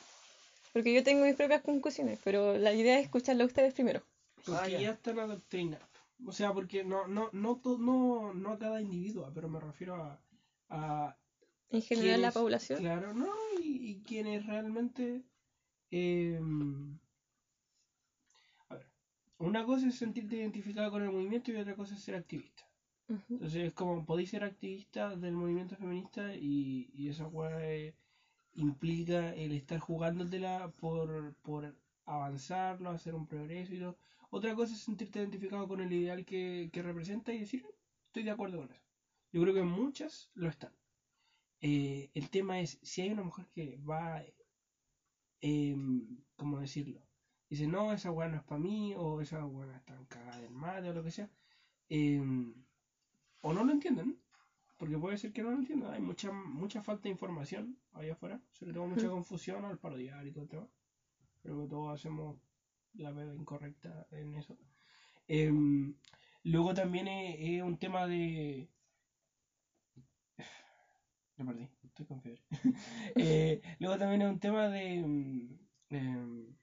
[0.72, 4.02] Porque yo tengo mis propias conclusiones, pero la idea es escucharlo a ustedes primero.
[4.36, 4.92] Porque ah, ya.
[4.92, 5.86] están adoctrinados.
[6.24, 10.18] O sea, porque no, no, no, no, no a cada individuo, pero me refiero a.
[10.70, 11.18] a
[11.68, 12.78] en general la población.
[12.78, 15.22] Claro, no, y, quienes realmente.
[15.90, 17.05] Eh, ver,
[19.38, 22.64] una cosa es sentirte identificado con el movimiento y otra cosa es ser activista.
[23.08, 27.28] Entonces, es como podéis ser activista del movimiento feminista y, y esa
[28.54, 33.98] implica el estar jugándotela por, por avanzarlo, hacer un progreso y todo.
[34.30, 37.64] Otra cosa es sentirte identificado con el ideal que, representa y decir,
[38.06, 38.82] estoy de acuerdo con eso.
[39.32, 40.72] Yo creo que muchas lo están.
[41.60, 44.22] Eh, el tema es, si hay una mujer que va,
[45.40, 45.76] eh,
[46.36, 47.05] ¿cómo decirlo?
[47.48, 50.90] Dice, no, esa weá no es para mí, o esa weá está cagada del madre,
[50.90, 51.30] o lo que sea.
[51.88, 52.54] Em,
[53.40, 54.18] o no lo entienden,
[54.76, 55.92] porque puede ser que no lo entiendan.
[55.92, 60.32] Hay mucha, mucha falta de información ahí afuera, sobre todo mucha confusión al parodiar y
[60.32, 60.68] todo el tema.
[61.42, 62.36] Creo que todos hacemos
[62.94, 64.56] la veo incorrecta en eso.
[65.28, 65.94] Em,
[66.42, 68.68] luego también es, un tema de...
[71.36, 72.42] Lo perdí, estoy con fiebre.
[73.16, 74.98] Eh, luego también es un tema de...
[75.90, 76.56] Em,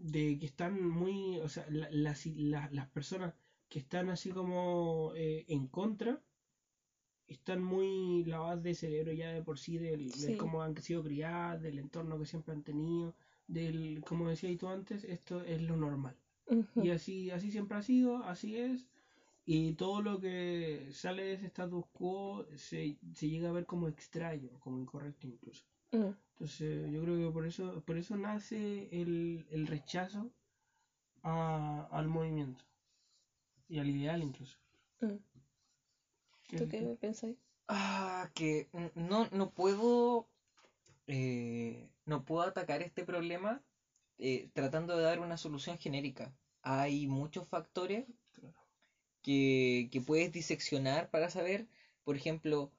[0.00, 1.38] de que están muy...
[1.40, 3.34] O sea, las, las personas
[3.68, 6.20] que están así como eh, en contra
[7.26, 11.62] están muy lavadas de cerebro ya de por sí, del, de cómo han sido criadas,
[11.62, 13.14] del entorno que siempre han tenido
[13.50, 16.16] del, como decía tú antes, esto es lo normal.
[16.82, 18.88] Y así, así siempre ha sido, así es.
[19.44, 24.50] Y todo lo que sale de ese status quo se, llega a ver como extraño,
[24.60, 25.64] como incorrecto incluso.
[25.92, 26.14] Mm.
[26.32, 30.30] Entonces yo creo que por eso, por eso nace el, rechazo
[31.22, 32.64] al movimiento
[33.68, 34.58] y al ideal incluso.
[35.00, 36.56] Mm.
[36.56, 37.36] ¿Tú qué pensáis?
[37.68, 40.26] Ah, que no, no puedo
[41.12, 43.60] eh, no puedo atacar este problema
[44.18, 46.32] eh, tratando de dar una solución genérica.
[46.62, 48.06] Hay muchos factores
[49.22, 51.66] que, puedes diseccionar para saber,
[52.04, 52.70] por ejemplo,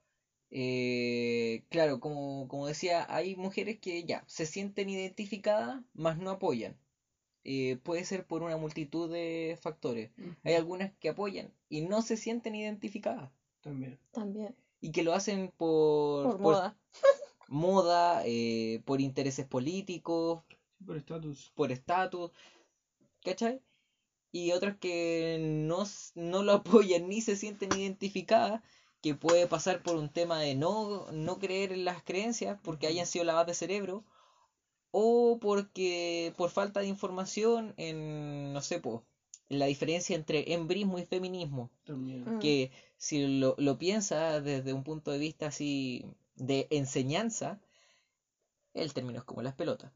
[0.52, 6.78] eh, claro, como, como, decía, hay mujeres que ya se sienten identificadas, mas no apoyan.
[7.84, 10.12] puede ser por una multitud de factores.
[10.44, 13.32] Hay algunas que apoyan y no se sienten identificadas.
[13.62, 14.00] También.
[14.12, 14.56] También.
[14.82, 16.78] Y que lo hacen por, por moda.
[17.52, 20.44] moda, eh, por intereses políticos,
[20.86, 21.52] por estatus.
[21.54, 22.32] Por estatus,
[23.24, 23.62] ¿cachai?
[24.32, 25.84] Y otras que no,
[26.16, 28.62] no lo apoyan ni se sienten identificadas,
[29.02, 33.08] que puede pasar por un tema de no, no creer en las creencias porque hayan
[33.08, 34.04] sido lavadas de cerebro,
[34.92, 39.02] o porque por falta de información en, no sé, pues,
[39.48, 41.72] la diferencia entre embrismo y feminismo.
[41.86, 42.40] También.
[42.40, 47.60] Que si lo, lo piensas desde un punto de vista así de enseñanza,
[48.74, 49.92] el término es como las pelotas.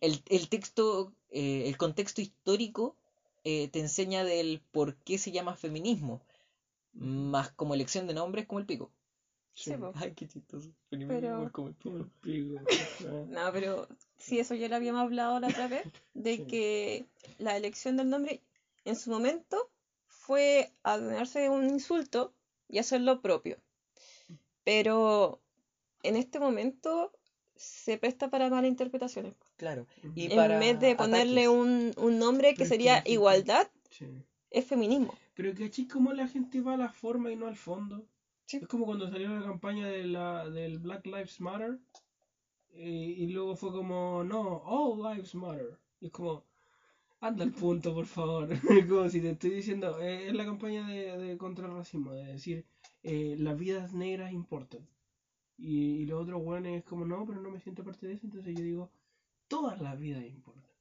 [0.00, 2.96] El, el, texto, eh, el contexto histórico
[3.44, 6.20] eh, te enseña del por qué se llama feminismo,
[6.92, 8.92] más como elección de nombres como el pico.
[9.94, 10.70] Ay, qué chistoso.
[10.88, 12.60] Feminismo como el pico.
[13.28, 17.06] no, pero sí, eso ya lo habíamos hablado la otra vez, de que
[17.38, 18.40] la elección del nombre
[18.84, 19.70] en su momento
[20.06, 22.32] fue adueñarse un insulto
[22.68, 23.58] y hacer lo propio.
[24.64, 25.40] Pero
[26.02, 27.12] en este momento
[27.56, 29.34] se presta para malas interpretaciones.
[29.56, 29.86] Claro.
[30.14, 33.68] Y en vez de ponerle un, nombre que sería igualdad,
[34.50, 35.14] es feminismo.
[35.34, 38.06] Pero que así como la gente va a la forma y no al fondo.
[38.50, 41.78] Es como cuando salió la campaña de la, del Black Lives Matter.
[42.70, 45.78] Eh, y luego fue como, no, All Lives Matter.
[46.00, 46.44] Y es como,
[47.20, 48.48] anda al punto, por favor.
[48.88, 52.26] como si te estoy diciendo, eh, es la campaña de, de contra el racismo, de
[52.26, 52.66] decir,
[53.02, 54.86] eh, las vidas negras importan.
[55.58, 58.26] Y, y los otros bueno es como, no, pero no me siento parte de eso,
[58.26, 58.90] entonces yo digo,
[59.48, 60.72] todas las vidas importan.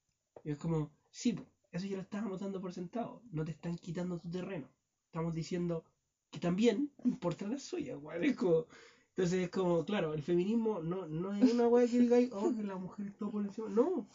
[0.43, 1.37] Y es como, sí,
[1.71, 4.67] eso ya lo estábamos dando por sentado, no te están quitando tu terreno.
[5.05, 5.83] Estamos diciendo
[6.29, 8.65] que también importa la suya, Es como,
[9.09, 12.63] entonces es como, claro, el feminismo no, no es una weá que diga, oh, que
[12.63, 13.69] la mujer está por encima.
[13.69, 14.07] No,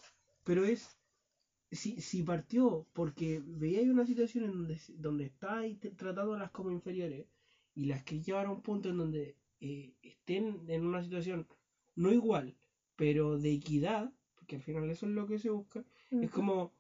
[0.45, 0.97] pero es,
[1.71, 7.27] si, si partió porque veía una situación en donde, donde estáis tratándolas como inferiores
[7.75, 11.47] y las que llevar a un punto en donde eh, estén en una situación
[11.95, 12.57] no igual,
[12.95, 16.73] pero de equidad, porque al final eso es lo que se busca, es como,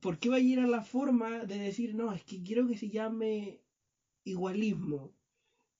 [0.00, 2.76] ¿por qué va a ir a la forma de decir, no, es que quiero que
[2.76, 3.60] se llame
[4.24, 5.12] igualismo?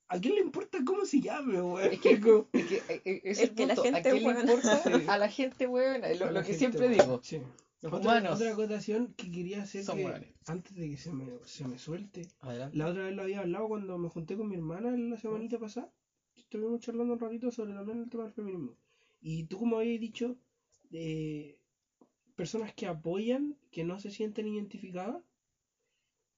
[0.08, 1.90] ¿A quién le importa cómo se llame, weón?
[1.90, 3.80] Es que, es que, eh, eh, es, el, punto.
[3.80, 4.82] ¿A quién le importa?
[5.14, 6.02] A la gente, weón.
[6.18, 7.20] Lo, lo que siempre digo.
[7.22, 7.40] Sí.
[7.80, 8.36] Los otra, humanos.
[8.36, 12.28] Otra acotación que quería hacer que, antes de que se me, se me suelte.
[12.40, 12.76] Adelante.
[12.76, 15.90] La otra vez lo había hablado cuando me junté con mi hermana la semanita pasada.
[16.36, 18.76] Estuvimos charlando un ratito sobre también el tema del feminismo.
[19.20, 20.36] Y tú, como habías dicho,
[20.90, 21.58] de
[22.36, 25.22] personas que apoyan, que no se sienten identificadas,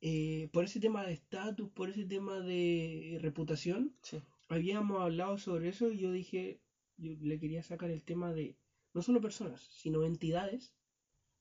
[0.01, 3.95] eh, por ese tema de estatus, por ese tema de reputación,
[4.49, 6.61] habíamos hablado sobre eso y yo dije,
[6.99, 8.57] yo le quería sacar el tema de
[8.93, 10.75] no solo personas, sino entidades,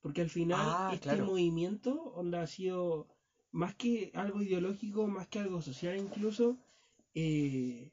[0.01, 3.07] porque al final ah, este movimiento onda ha sido
[3.51, 6.57] más que algo ideológico, más que algo social incluso,
[7.13, 7.91] eh,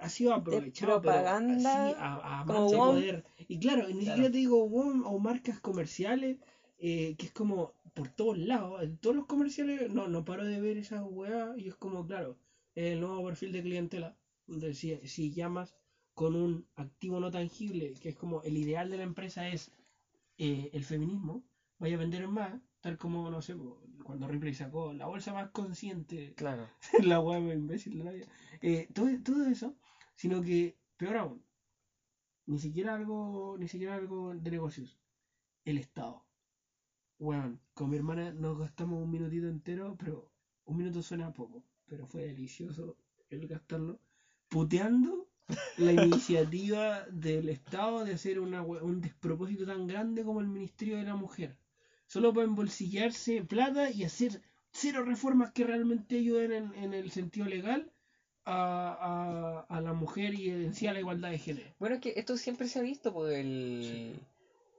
[0.00, 3.24] ha sido aprovechado propaganda a, más poder.
[3.48, 6.38] Y claro, ni siquiera te digo o marcas comerciales,
[6.78, 10.60] eh, que es como por todos lados, en todos los comerciales, no, no paro de
[10.60, 12.36] ver esas weas y es como, claro,
[12.74, 14.16] el nuevo perfil de clientela,
[14.46, 15.74] donde si, si llamas
[16.12, 19.72] con un activo no tangible, que es como el ideal de la empresa es
[20.38, 21.44] eh, el feminismo,
[21.78, 23.56] vaya a vender más, tal como, no sé,
[24.04, 26.68] cuando Ripley sacó la bolsa más consciente, claro.
[27.02, 28.26] la web imbécil de la vida,
[28.60, 29.74] eh, todo, todo eso,
[30.14, 31.42] sino que, peor aún,
[32.46, 35.00] ni siquiera algo, ni siquiera algo de negocios,
[35.64, 36.24] el Estado
[37.18, 40.30] bueno, con mi hermana nos gastamos un minutito entero, pero
[40.64, 42.96] un minuto suena poco, pero fue delicioso
[43.30, 44.00] el gastarlo,
[44.48, 45.28] puteando
[45.78, 51.04] la iniciativa del Estado de hacer una, un despropósito tan grande como el Ministerio de
[51.04, 51.56] la Mujer.
[52.06, 57.92] Solo para embolsillarse plata y hacer cero reformas que realmente ayuden en, el sentido legal
[58.44, 61.74] a, a, la mujer y en sí a la igualdad de género.
[61.78, 64.20] Bueno, es que esto siempre se ha visto por el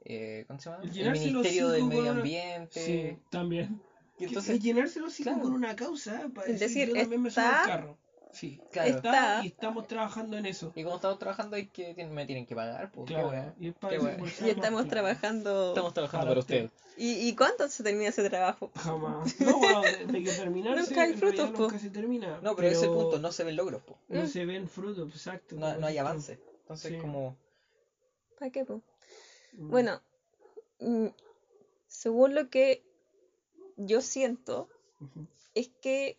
[0.05, 0.83] eh, ¿cómo se llama?
[0.83, 2.79] El, Ministerio del Medio Ambiente.
[2.79, 3.81] Sí, también.
[4.19, 7.65] Y entonces, llenarse los con una causa para es decir, yo también me subo al
[7.65, 7.97] carro.
[8.35, 8.97] Sí, claro.
[8.97, 10.73] Está, y estamos trabajando en eso.
[10.75, 12.91] Y como estamos trabajando, hay que, me tienen que pagar.
[12.91, 15.69] Pues, claro, y, estamos trabajando.
[15.69, 16.69] Estamos trabajando para, usted.
[16.97, 18.71] ¿Y, ¿Y cuánto se termina ese trabajo?
[18.75, 19.39] Jamás.
[19.39, 22.41] No, bueno, de, que terminarse, nunca hay frutos, nunca se termina.
[22.41, 23.81] No, pero, ese punto, no se ven logros.
[23.83, 23.97] Po.
[24.09, 24.27] No mm.
[24.27, 25.55] se ven frutos, exacto.
[25.55, 26.37] No, no hay avance.
[26.61, 27.37] Entonces, como.
[28.37, 28.81] ¿Para qué, po?
[29.53, 29.69] Mm.
[29.69, 30.01] Bueno,
[30.81, 31.07] mm,
[31.87, 32.83] según lo que
[33.77, 34.67] yo siento,
[35.53, 36.17] es que,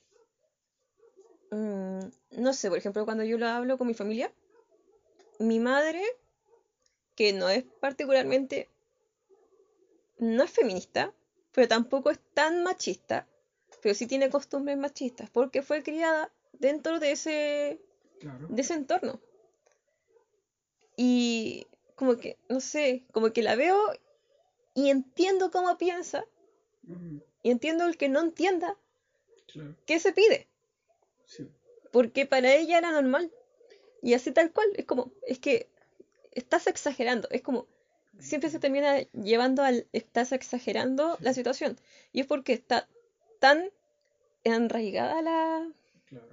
[1.51, 2.01] mm,
[2.33, 4.33] no sé, por ejemplo, cuando yo lo hablo con mi familia,
[5.39, 6.03] mi madre,
[7.15, 8.69] que no es particularmente,
[10.19, 11.13] no es feminista,
[11.53, 13.27] pero tampoco es tan machista,
[13.83, 17.81] pero sí tiene costumbres machistas, porque fue criada dentro de ese,
[18.49, 19.21] de ese entorno.
[20.97, 23.79] Y como que, no sé, como que la veo
[24.75, 26.25] y entiendo cómo piensa
[27.43, 28.77] y entiendo el que no entienda
[29.87, 30.47] qué se pide.
[31.93, 33.31] Porque para ella era normal.
[34.03, 34.69] Y así tal cual.
[34.77, 35.69] Es como, es que
[36.33, 37.29] estás exagerando.
[37.31, 37.67] Es como,
[38.19, 41.79] siempre se termina llevando al, estás exagerando la situación.
[42.13, 42.89] Y es porque está
[43.39, 43.71] tan
[44.45, 45.69] enraigada la,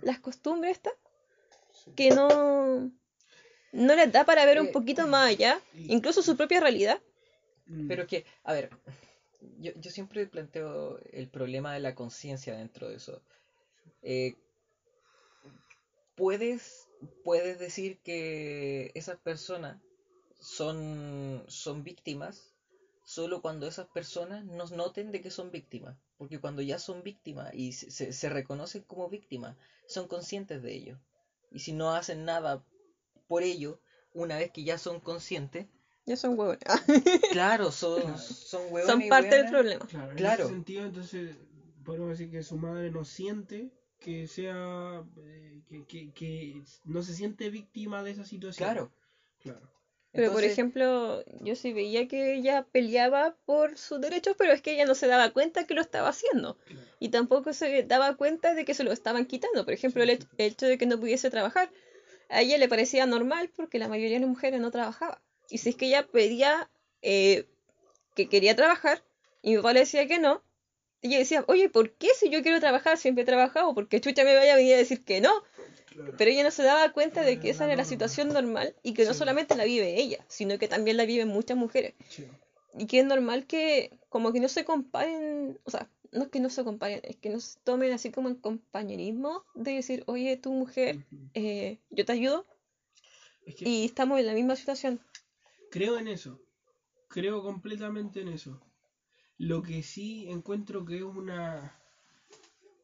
[0.02, 0.92] las costumbres esta,
[1.96, 2.92] que no,
[3.72, 7.02] no les da para ver un eh, poquito más allá, incluso su propia realidad.
[7.66, 7.88] Mm.
[7.88, 8.70] Pero que, a ver,
[9.60, 13.22] yo, yo siempre planteo el problema de la conciencia dentro de eso.
[14.04, 14.36] Eh,
[16.16, 16.88] puedes,
[17.24, 19.82] puedes decir que esas personas
[20.40, 22.54] son, son víctimas
[23.06, 25.98] solo cuando esas personas nos noten de que son víctimas.
[26.18, 29.58] Porque cuando ya son víctimas y se, se reconocen como víctimas,
[29.88, 31.00] son conscientes de ello.
[31.52, 32.66] Y si no hacen nada
[33.28, 33.80] por ello,
[34.14, 35.68] una vez que ya son conscientes,
[36.06, 36.64] ya son huevones.
[37.32, 38.88] claro, son, son huevones.
[38.88, 39.86] Son parte del problema.
[40.16, 41.36] Claro, en ese sentido, entonces,
[41.84, 43.72] podemos decir que su madre no siente
[44.04, 45.04] que sea.
[45.18, 48.68] Eh, que, que, que, no se siente víctima de esa situación.
[48.68, 48.92] Claro.
[49.42, 49.74] Claro.
[50.14, 54.74] Pero por ejemplo, yo sí veía que ella peleaba por sus derechos, pero es que
[54.74, 56.56] ella no se daba cuenta que lo estaba haciendo.
[57.00, 59.66] Y tampoco se daba cuenta de que se lo estaban quitando.
[59.66, 61.72] Por ejemplo, el, hecho de que no pudiese trabajar.
[62.30, 65.20] A ella le parecía normal porque la mayoría de las mujeres no trabajaba.
[65.50, 66.70] Y si es que ella pedía
[67.02, 67.48] eh,
[68.16, 69.04] que quería trabajar
[69.42, 70.44] y mi papá le decía que no,
[71.04, 73.74] ella decía, oye, ¿por qué si yo quiero trabajar siempre he trabajado?
[73.76, 75.32] Porque chucha me vaya a venir a decir que no.
[76.18, 79.06] Pero ella no se daba cuenta de que esa era la situación normal y que
[79.06, 81.94] no solamente la vive ella, sino que también la viven muchas mujeres.
[82.78, 86.40] Y que es normal que como que no se comparen, o sea, no es que
[86.40, 90.38] no se comparen, es que no se tomen así como en compañerismo de decir, oye,
[90.38, 92.46] tu mujer, eh, yo te ayudo.
[93.46, 95.02] y estamos en la misma situación.
[95.70, 96.40] Creo en eso,
[97.10, 98.62] creo completamente en eso.
[99.38, 101.76] Lo que sí encuentro que es una...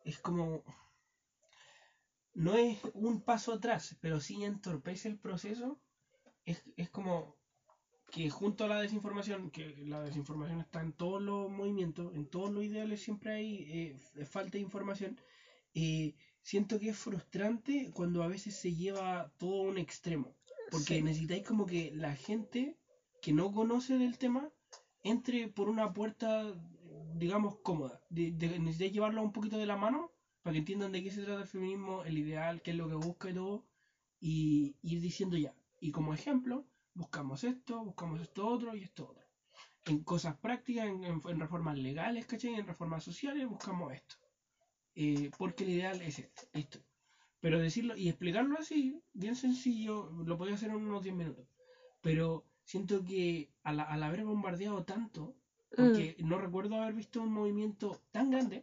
[0.04, 0.64] es como
[2.34, 5.78] no es un paso atrás, pero sí entorpece el proceso,
[6.46, 7.36] es, es como
[8.12, 12.52] que junto a la desinformación, que la desinformación está en todos los movimientos, en todos
[12.52, 15.20] los ideales siempre hay eh, falta de información,
[15.74, 20.36] eh, siento que es frustrante cuando a veces se lleva todo a un extremo,
[20.72, 22.78] porque necesitáis como que la gente
[23.22, 24.50] que no conoce del tema
[25.04, 26.54] entre por una puerta,
[27.16, 31.12] digamos, cómoda, de, necesitáis llevarla un poquito de la mano para que entiendan de qué
[31.12, 33.66] se trata el feminismo, el ideal, qué es lo que busca y todo,
[34.20, 35.54] y ir diciendo ya.
[35.80, 39.26] Y como ejemplo, buscamos esto, buscamos esto otro y esto otro.
[39.86, 42.56] En cosas prácticas, en, reformas legales, ¿cachai?
[42.56, 44.16] En reformas sociales, buscamos esto.
[44.96, 46.80] Eh, porque el ideal es este, esto.
[47.40, 51.48] Pero decirlo y explicarlo así, bien sencillo, lo podía hacer en unos 10 minutos.
[52.02, 55.36] Pero siento que al, haber bombardeado tanto,
[55.76, 56.30] porque mm.
[56.30, 58.62] no recuerdo haber visto un movimiento tan grande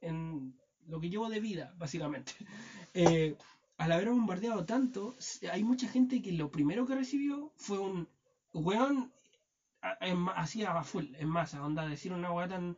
[0.00, 2.32] en lo que llevo de vida, básicamente.
[2.94, 3.38] Eh,
[3.78, 5.16] al haber bombardeado tanto,
[5.50, 8.06] hay mucha gente que lo primero que recibió fue un
[8.52, 9.10] weón
[10.36, 12.76] así a full, en masa, onda, decir una weá tan.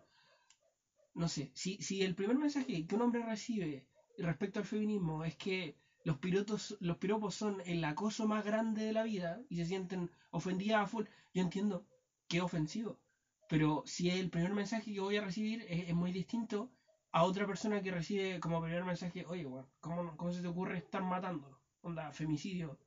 [1.14, 3.88] No sé, si, si el primer mensaje que un hombre recibe
[4.18, 8.92] respecto al feminismo es que los pilotos, los piropos son el acoso más grande de
[8.92, 11.86] la vida y se sienten ofendidas a full, yo entiendo
[12.28, 13.00] que es ofensivo.
[13.48, 16.70] Pero si el primer mensaje que voy a recibir es muy distinto
[17.14, 19.44] a otra persona que recibe como primer mensaje, oye,
[19.80, 21.60] ¿cómo, ¿cómo, se te ocurre estar matándolo?
[21.80, 22.78] Onda, femicidio.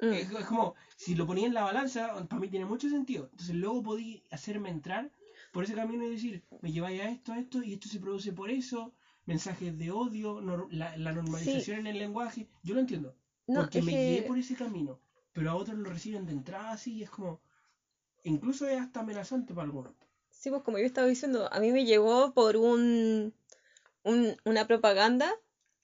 [0.00, 0.12] Mm.
[0.12, 3.28] Es, como, si lo ponía en la balanza, para mí tiene mucho sentido.
[3.32, 5.10] Entonces luego podí hacerme entrar
[5.52, 8.32] por ese camino y decir, me lleváis a esto, a esto, y esto se produce
[8.32, 8.94] por eso,
[9.30, 13.14] mensajes de odio, la, normalización en el lenguaje, yo lo entiendo.
[13.46, 14.98] porque me guié por ese camino,
[15.32, 17.40] pero a otros lo reciben de entrada así y es como,
[18.24, 19.92] incluso es hasta amenazante para algunos.
[20.30, 23.34] Sí, pues como yo estaba diciendo, a mí me llegó por un
[24.02, 25.30] una propaganda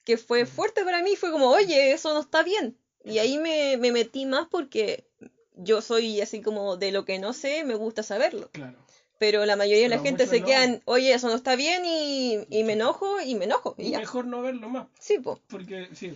[0.03, 2.77] que fue fuerte para mí, fue como, oye, eso no está bien.
[3.03, 5.07] Y ahí me, metí más porque
[5.53, 8.49] yo soy así como de lo que no sé, me gusta saberlo.
[8.51, 8.77] Claro.
[9.19, 12.73] Pero la mayoría de la gente se quedan, oye, eso no está bien y, me
[12.73, 13.75] enojo y me enojo.
[13.77, 14.87] Y Mejor no verlo más.
[14.99, 15.39] Sí, pues.
[15.47, 16.13] Porque sí,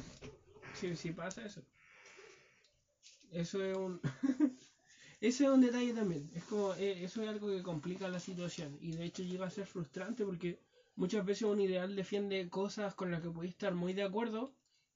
[0.80, 1.62] sí, sí pasa eso.
[3.32, 4.02] Eso es un...
[5.22, 6.32] Ese es un detalle también.
[6.34, 8.78] Es como, eh, eso es algo que complica la situación.
[8.82, 10.60] Y de hecho llega a ser frustrante porque
[10.95, 14.52] muchas veces un ideal defiende cosas con las que podéis estar muy de acuerdo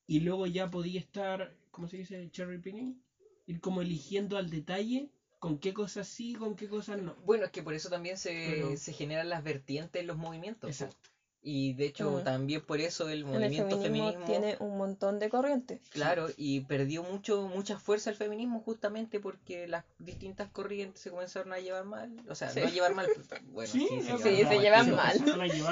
[0.06, 2.28] y luego ya podéis estar, ¿cómo se dice?
[2.30, 3.00] Cherry picking,
[3.46, 7.14] ir como eligiendo al detalle con qué cosas sí, con qué cosas no.
[7.24, 10.70] Bueno, es que por eso también se, se generan las vertientes en los movimientos.
[10.70, 11.10] Exacto.
[11.48, 15.80] Y de hecho, también por eso el movimiento feminismo, tiene un montón de corrientes.
[15.90, 21.52] Claro, y perdió mucho mucha fuerza el feminismo justamente porque las distintas corrientes se comenzaron
[21.52, 22.20] a llevar mal.
[22.28, 23.06] O sea, no llevar mal,
[23.52, 23.88] bueno, sí,
[24.20, 25.14] se, llevan mal.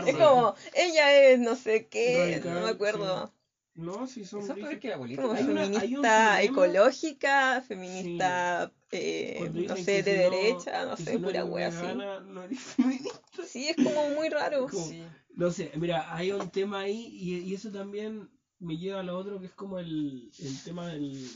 [0.06, 3.32] es como, ella es no sé qué, no me acuerdo.
[3.74, 11.44] No, si son como feminista ecológica, feminista, eh, no sé, de derecha, no sé, pura
[11.44, 11.86] wea así.
[13.46, 14.68] sí, es como muy raro.
[14.68, 15.02] sí.
[15.36, 18.30] No sé, mira, hay un tema ahí y, eso también
[18.60, 20.30] me lleva a lo otro que es como el,
[20.64, 21.28] tema del...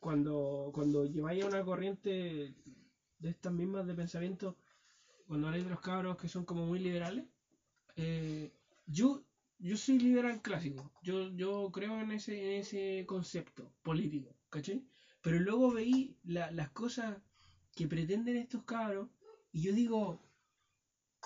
[0.00, 2.54] Cuando, cuando lleváis a una corriente
[3.18, 4.56] de estas mismas de pensamiento,
[5.26, 7.26] cuando habláis de los cabros que son como muy liberales,
[7.96, 8.50] eh,
[8.86, 9.22] yo,
[9.58, 14.86] yo soy liberal clásico, yo, yo creo en ese, en ese concepto político, ¿cachai?
[15.22, 17.20] Pero luego veí las cosas
[17.74, 19.08] que pretenden estos cabros
[19.52, 20.20] y yo digo,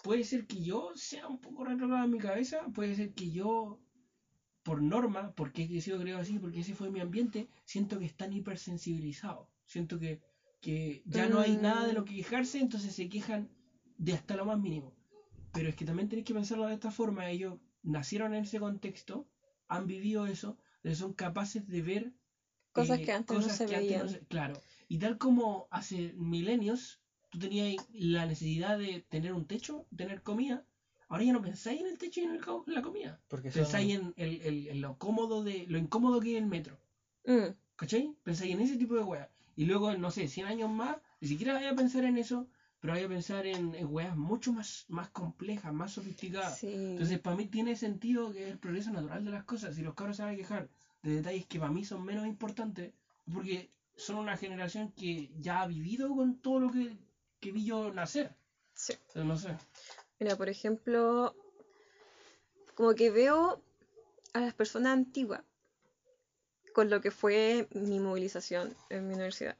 [0.03, 3.81] puede ser que yo sea un poco retrogrado en mi cabeza, puede ser que yo,
[4.63, 8.33] por norma, porque he sido creo así, porque ese fue mi ambiente, siento que están
[8.33, 9.49] hipersensibilizados.
[9.67, 10.21] Siento que,
[10.61, 13.51] que ya no hay nada de lo que quejarse, entonces se quejan
[13.99, 14.95] de hasta lo más mínimo.
[15.53, 19.29] Pero es que también tenéis que pensarlo de esta forma, ellos nacieron en ese contexto,
[19.69, 20.59] han vivido eso,
[20.95, 22.15] son capaces de ver
[22.73, 24.09] cosas eh, que antes no se veían.
[24.29, 27.03] claro, Y tal como hace milenios
[27.33, 30.65] tú tenías la necesidad de tener un techo, tener comida,
[31.09, 33.21] ahora ya no pensáis en el techo y en, la comida.
[33.29, 36.79] Porque pensáis en, lo cómodo de, lo incómodo que es el metro.
[37.25, 37.55] Mm.
[37.77, 38.15] ¿Cachai?
[38.23, 39.29] Pensáis en ese tipo de weas.
[39.57, 42.49] Y luego, no sé, 100 años más, ni siquiera vaya a pensar en eso,
[42.81, 46.63] pero vaya a pensar en, en weas mucho más, más complejas, más sofisticadas.
[46.65, 49.75] Entonces, para mí tiene sentido que es el progreso natural de las cosas.
[49.75, 50.69] Si los cabros se van a quejar
[51.03, 52.93] de detalles que para mí son menos importantes,
[53.33, 56.97] porque son una generación que ya ha vivido con todo lo que,
[57.41, 58.35] que vi yo nacer.
[58.75, 58.95] Sí.
[59.15, 59.57] no sé.
[60.19, 61.35] Mira, por ejemplo,
[62.75, 63.63] como que veo
[64.33, 65.43] a las personas antiguas
[66.73, 69.57] con lo que fue mi movilización en mi universidad.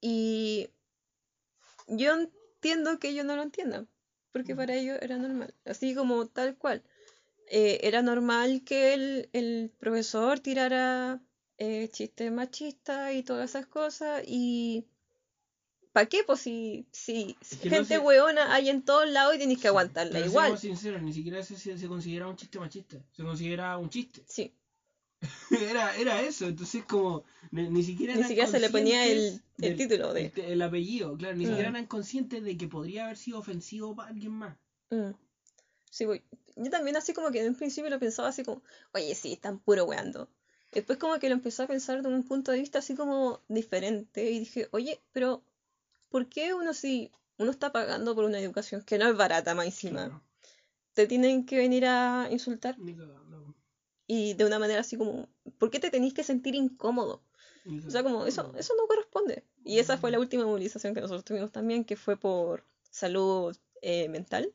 [0.00, 0.68] Y
[1.86, 3.88] yo entiendo que ellos no lo entiendan,
[4.32, 6.82] porque para ellos era normal, así como tal cual.
[7.50, 11.20] Eh, era normal que el, el profesor tirara
[11.56, 14.84] eh, chistes machistas y todas esas cosas, y
[15.92, 16.22] ¿para qué?
[16.24, 20.46] Pues si, si gente hueona hay en todos lados y tienes que aguantarla igual.
[20.46, 24.22] Seamos sinceros, ni siquiera se, se, considera un chiste machista, se considera un chiste.
[24.28, 24.54] Sí.
[25.50, 30.12] era, era eso, entonces como ni, siquiera ni siquiera se le ponía el, el título
[30.12, 31.74] de el, apellido, claro, ni siquiera mm.
[31.74, 34.56] eran conscientes de que podría haber sido ofensivo para alguien más.
[34.90, 35.10] Mm.
[35.90, 36.22] Sí, voy.
[36.56, 38.62] Yo también así como que en un principio lo pensaba así como,
[38.92, 40.28] oye, sí, están puro weando.
[40.72, 44.30] Después como que lo empecé a pensar de un punto de vista así como diferente
[44.30, 45.42] y dije, oye, pero
[46.10, 49.66] ¿por qué uno si uno está pagando por una educación que no es barata más
[49.66, 50.22] encima?
[50.92, 52.76] Te tienen que venir a insultar.
[54.06, 55.28] Y de una manera así como,
[55.58, 57.22] ¿por qué te tenéis que sentir incómodo?
[57.86, 59.44] O sea, como eso, eso no corresponde.
[59.64, 64.08] Y esa fue la última movilización que nosotros tuvimos también, que fue por salud eh,
[64.08, 64.52] mental.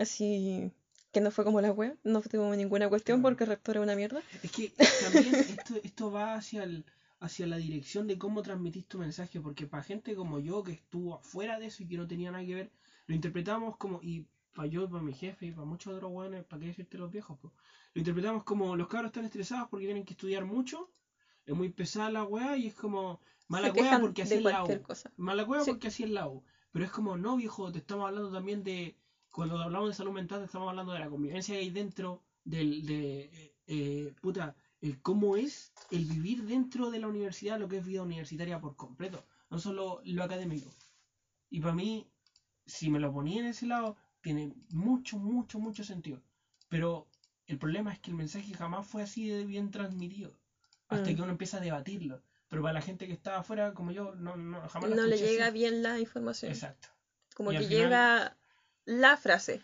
[0.00, 0.72] Así
[1.12, 3.96] que no fue como la web, no tuvimos ninguna cuestión porque el rector es una
[3.96, 4.22] mierda.
[4.42, 6.84] Es que también esto, esto va hacia el,
[7.20, 11.14] hacia la dirección de cómo transmitís tu mensaje, porque para gente como yo que estuvo
[11.14, 12.70] afuera de eso y que no tenía nada que ver,
[13.06, 16.60] lo interpretamos como, y para yo, para mi jefe y para muchos otros buenos, para
[16.60, 17.52] qué decirte los viejos, pues,
[17.94, 20.90] lo interpretamos como los cabros están estresados porque tienen que estudiar mucho,
[21.46, 24.82] es muy pesada la weá y es como mala weá porque así es la U.
[25.16, 26.44] Mala weá porque así es la U.
[26.70, 28.98] Pero es como, no viejo, te estamos hablando también de,
[29.38, 33.20] cuando hablamos de salud mental, estamos hablando de la convivencia que hay dentro del, de,
[33.20, 37.86] eh, eh puta, el cómo es el vivir dentro de la universidad, lo que es
[37.86, 40.68] vida universitaria por completo, no solo lo académico.
[41.50, 42.10] Y para mí,
[42.66, 46.20] si me lo ponía en ese lado, tiene mucho, mucho, mucho sentido.
[46.68, 47.06] Pero
[47.46, 50.36] el problema es que el mensaje jamás fue así de bien transmitido,
[50.88, 51.14] hasta mm.
[51.14, 52.24] que uno empieza a debatirlo.
[52.48, 55.50] Pero para la gente que está afuera, como yo, no, no jamás No le llega
[55.50, 56.50] bien la información.
[56.50, 56.88] Exacto.
[57.36, 58.36] Como que llega
[58.88, 59.60] la frase.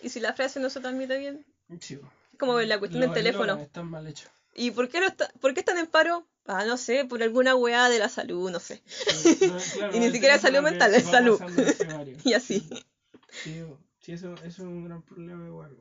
[0.00, 1.44] Y si la frase no se transmite bien,
[1.80, 1.98] sí.
[2.38, 3.58] como la cuestión del teléfono.
[3.58, 4.28] Está mal hecho.
[4.54, 6.26] ¿Y por qué, no está, por qué están en paro?
[6.46, 8.82] Ah, no sé, por alguna weá de la salud, no sé.
[9.92, 11.40] y ni siquiera salud mental, es salud.
[12.24, 12.60] y así.
[13.30, 13.62] Sí,
[14.00, 15.76] sí, eso, eso es un gran problema igual.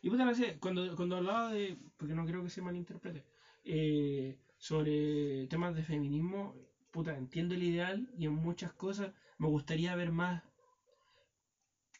[0.00, 3.24] Y puta, no sé, cuando, cuando hablaba de, porque no creo que se malinterprete,
[3.64, 6.54] eh, sobre temas de feminismo,
[6.92, 10.42] puta, entiendo el ideal y en muchas cosas me gustaría ver más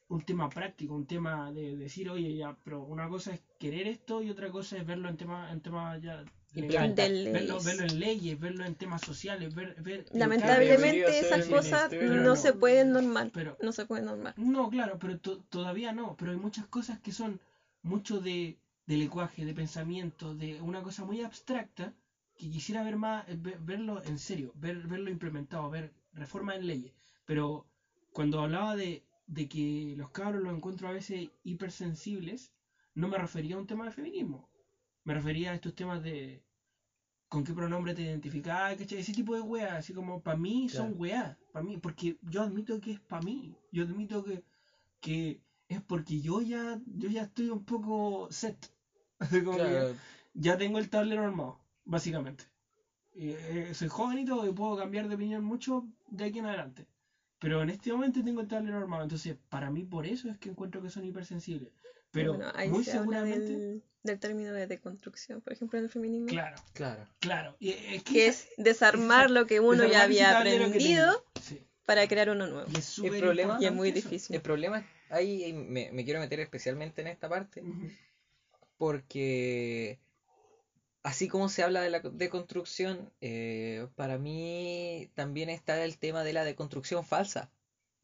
[0.09, 4.22] un tema práctico, un tema de decir, oye, ya, pero una cosa es querer esto
[4.22, 8.64] y otra cosa es verlo en temas en tema ya verlo, verlo, en leyes, verlo
[8.64, 13.84] en temas sociales, ver, ver lamentablemente esas cosas no, se pueden normar, pero, no se
[13.84, 14.34] pueden normar.
[14.38, 17.40] No, claro, pero todavía no, pero hay muchas cosas que son
[17.82, 21.92] mucho de, de lenguaje, de pensamiento, de una cosa muy abstracta
[22.36, 26.92] que quisiera ver más, eh, verlo en serio, ver, verlo implementado, ver reforma en leyes,
[27.24, 27.66] pero
[28.12, 32.52] cuando hablaba de de que los cabros los encuentro a veces hipersensibles,
[32.94, 34.48] no me refería a un tema de feminismo.
[35.04, 36.42] Me refería a estos temas de
[37.28, 41.36] con qué pronombre te identificás, ese tipo de weas, así como para mí son weas,
[41.52, 44.44] para mí, porque yo admito que es para mí, yo admito que,
[45.00, 48.72] que es porque yo ya, yo ya estoy un poco set,
[50.34, 52.44] ya, tengo el tablero armado, básicamente.
[53.14, 56.86] Eh, soy joven y todo, y puedo cambiar de opinión mucho de aquí en adelante.
[57.39, 60.49] Pero en este momento tengo el tablero armado, entonces para mí por eso es que
[60.49, 61.70] encuentro que son hipersensibles.
[62.11, 63.82] Pero muy seguramente...
[64.03, 66.28] del, término de deconstrucción, por ejemplo, en el feminismo.
[66.28, 67.57] Claro, claro, claro.
[67.61, 71.24] es que, es desarmar lo que uno ya había aprendido
[71.84, 72.70] para crear uno nuevo.
[72.72, 74.34] Y es, el problema, y es muy difícil.
[74.34, 77.62] El problema, ahí me, me, quiero meter especialmente en esta parte,
[78.78, 79.99] porque
[81.07, 86.32] así como se habla de la deconstrucción, eh, para mí también está el tema de
[86.32, 87.52] la deconstrucción falsa.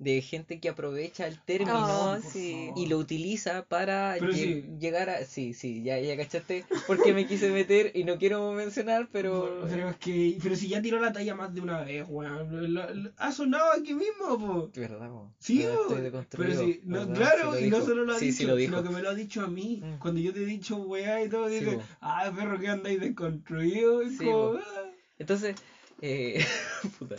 [0.02, 2.70] De gente que aprovecha el término Oh, sí.
[2.74, 4.64] y lo utiliza para sí.
[4.80, 5.24] llegar a...
[5.24, 9.64] Sí, sí, ya, ya cachaste porque me quise meter y no quiero mencionar, pero...
[9.68, 10.38] Pero es que.
[10.42, 12.74] Pero si ya tiró la talla más de una vez, weón.
[12.74, 14.70] Lo- lo- Ha sonado aquí mismo, po.
[14.74, 15.32] ¿Verdad, po?
[15.38, 16.10] Sí, Pero
[16.54, 16.58] po.
[16.64, 18.76] sí, no, claro, y no solo lo ha Sí, dicho, sí lo dijo.
[18.76, 19.80] sino que me lo ha dicho a mí.
[19.84, 19.98] Mm.
[20.00, 24.02] Cuando yo te he dicho weá y todo, Sí, dices, ah, perro, que andáis desconstruido.
[24.02, 24.90] Y Sí, como, ah.
[25.18, 25.54] Entonces,
[26.00, 26.44] eh,
[26.98, 27.16] puta,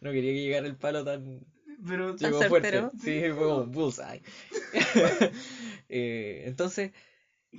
[0.00, 1.40] no quería que llegara el palo tan...
[1.88, 2.88] Pero Llegó fuerte.
[2.98, 4.22] Sí, fue como un bullseye.
[5.88, 6.90] Eh, entonces,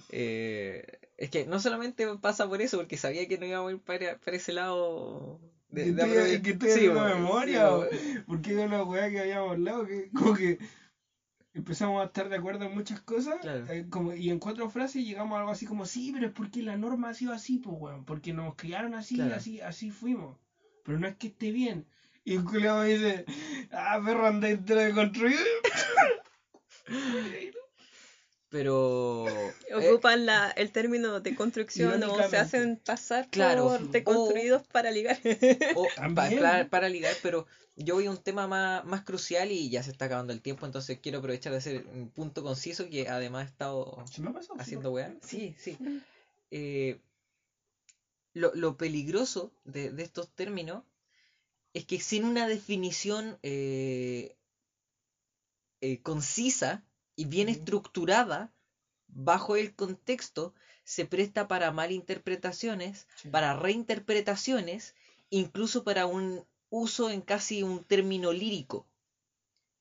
[0.10, 0.84] eh,
[1.18, 4.16] es que no solamente pasa por eso, porque sabía que no íbamos a ir para,
[4.18, 8.24] para ese lado de, de estoy, que estoy Sí, haciendo po, memoria, sí, po.
[8.28, 10.58] porque era una weá que habíamos hablado, que como que
[11.54, 13.66] empezamos a estar de acuerdo en muchas cosas, Claro.
[13.70, 16.62] eh, como, y en cuatro frases llegamos a algo así como, sí, pero es porque
[16.64, 19.36] la norma ha sido así, pues weón, porque nos criaron así, Claro.
[19.36, 20.38] así, así fuimos,
[20.84, 21.86] pero no es que esté bien.
[22.30, 23.26] Y culiao me dice,
[23.72, 25.40] ah, perro, andáis de construir.
[28.50, 29.26] Pero...
[29.70, 33.64] eh, Ocupan la, el término de construcción o se hacen pasar Claro.
[33.70, 35.18] por deconstruidos para ligar.
[35.76, 36.40] o- pa- También.
[36.42, 37.46] para, para ligar, pero
[37.78, 40.66] yo voy a un tema más, más crucial y ya se está acabando el tiempo,
[40.66, 44.34] entonces quiero aprovechar de hacer un punto conciso que además he estado ¿Se me ha
[44.34, 44.60] pasado?
[44.60, 45.16] haciendo weá.
[45.22, 45.78] Sí, sí.
[46.52, 47.00] Eh,
[48.34, 50.84] lo, lo peligroso de, de estos términos
[51.78, 54.36] es que sin una definición eh,
[55.82, 56.84] eh, concisa
[57.16, 58.52] y bien estructurada
[59.08, 63.30] bajo el contexto, se presta para malinterpretaciones, Sí.
[63.30, 64.96] para reinterpretaciones,
[65.30, 68.88] incluso para un uso en casi un término lírico.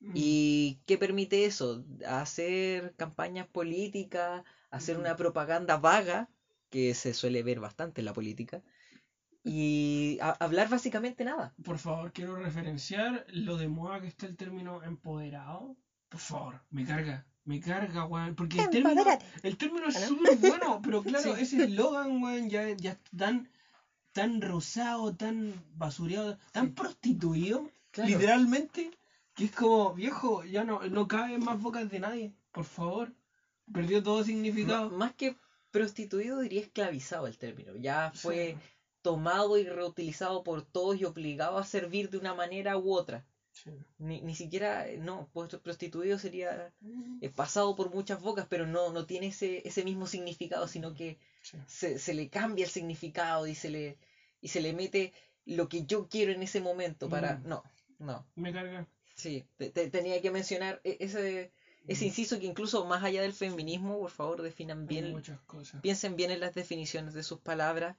[0.01, 0.12] Mm.
[0.14, 1.82] ¿Y qué permite eso?
[2.07, 6.28] Hacer campañas políticas, hacer una propaganda vaga,
[6.68, 8.62] que se suele ver bastante en la política,
[9.49, 11.55] y hablar básicamente nada.
[11.64, 15.76] Por favor, quiero referenciar lo de moda que está el término empoderado.
[16.09, 18.34] Por favor, me carga, me carga, weón.
[18.34, 19.05] Porque el término,
[19.42, 21.42] el término es súper bueno, pero claro, Sí.
[21.42, 23.49] ese eslogan, weón, ya, ya es tan,
[24.12, 26.72] tan rosado, tan basureado, tan Sí.
[26.72, 28.09] prostituido, Claro.
[28.11, 28.90] literalmente,
[29.34, 33.12] que es como, viejo, ya no, no cabe en más bocas de nadie, por favor.
[33.72, 34.90] Perdió todo M- significado.
[34.90, 35.36] más que
[35.70, 37.76] prostituido, diría esclavizado el término.
[37.76, 38.76] Ya fue Sí.
[39.07, 43.24] Tomado y reutilizado por todos y obligado a servir de una manera u otra.
[43.52, 43.70] Sí.
[43.98, 46.72] Ni, ni siquiera, eh, no, pues prostituido sería
[47.20, 51.18] eh, pasado por muchas bocas, pero no, no tiene ese, ese mismo significado, sino que
[51.40, 51.57] Sí.
[51.68, 53.96] se, se le cambia el significado y se le,
[54.40, 55.12] y se le mete
[55.44, 57.36] lo que yo quiero en ese momento para...
[57.36, 57.46] Mm.
[57.46, 57.62] No,
[58.00, 58.88] no, Me carga.
[59.14, 61.52] sí, te- te- tenía que mencionar e- ese,
[61.86, 62.09] ese Mm.
[62.09, 65.80] inciso que incluso más allá del feminismo, por favor, definan Hay bien, muchas cosas.
[65.80, 67.94] piensen bien en las definiciones de sus palabras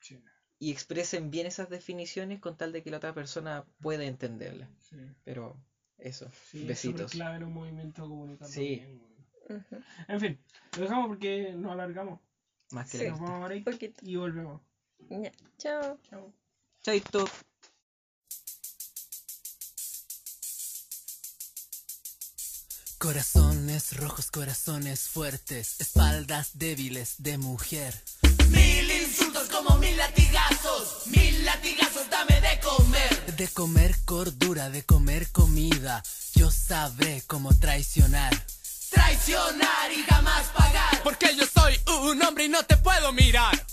[0.00, 0.16] Sí,
[0.58, 4.68] y expresen bien esas definiciones con tal de que la otra persona pueda entenderlas.
[4.90, 4.96] sí.
[5.24, 5.56] Pero
[5.98, 7.10] eso, Sí, es besitos.
[7.12, 8.52] clave en un movimiento comunicativo.
[8.54, 8.76] Sí.
[8.76, 9.02] bien.
[10.08, 10.38] En fin,
[10.76, 12.20] lo dejamos porque nos alargamos.
[12.72, 13.08] Más que Sí.
[13.08, 13.98] Nos vamos a break Poquito.
[14.02, 14.60] y volvemos.
[15.08, 15.32] Ya.
[15.58, 15.98] Chao.
[16.10, 16.32] Chao.
[16.82, 17.24] Chaito.
[22.98, 27.94] Corazones rojos, corazones fuertes, espaldas débiles de mujer.
[33.38, 36.02] De comer cordura, de comer comida,
[36.34, 38.32] yo sabré cómo traicionar.
[38.90, 41.04] Traicionar y jamás pagar.
[41.04, 43.64] Porque yo soy un hombre y no te puedo mirar.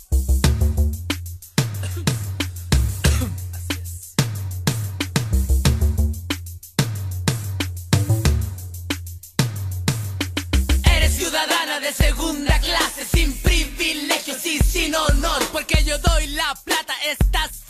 [10.84, 15.44] Eres ciudadana de segunda clase, sin privilegios y sin honor.
[15.52, 17.65] Porque yo doy la plata, estás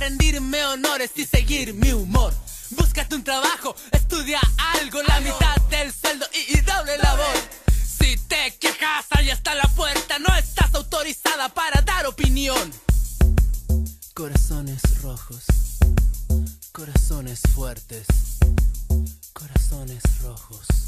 [0.00, 2.32] rendirme honores y seguir mi humor.
[2.70, 4.40] Búscate un trabajo, estudia
[4.78, 7.36] algo, la mitad del sueldo y, y doble labor.
[7.98, 12.72] Si te quejas, ahí está la puerta, no estás autorizada para dar opinión.
[14.14, 15.44] Corazones rojos,
[16.72, 18.06] corazones fuertes,
[19.32, 20.87] corazones rojos.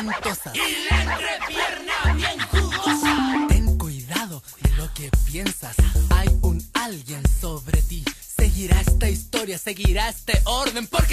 [0.00, 3.46] Y la entrepierna bien jugosa.
[3.48, 5.76] Ten cuidado de lo que piensas.
[6.08, 8.02] Hay un alguien sobre ti.
[8.18, 10.86] Seguirá esta historia, seguirá este orden.
[10.86, 11.09] Porque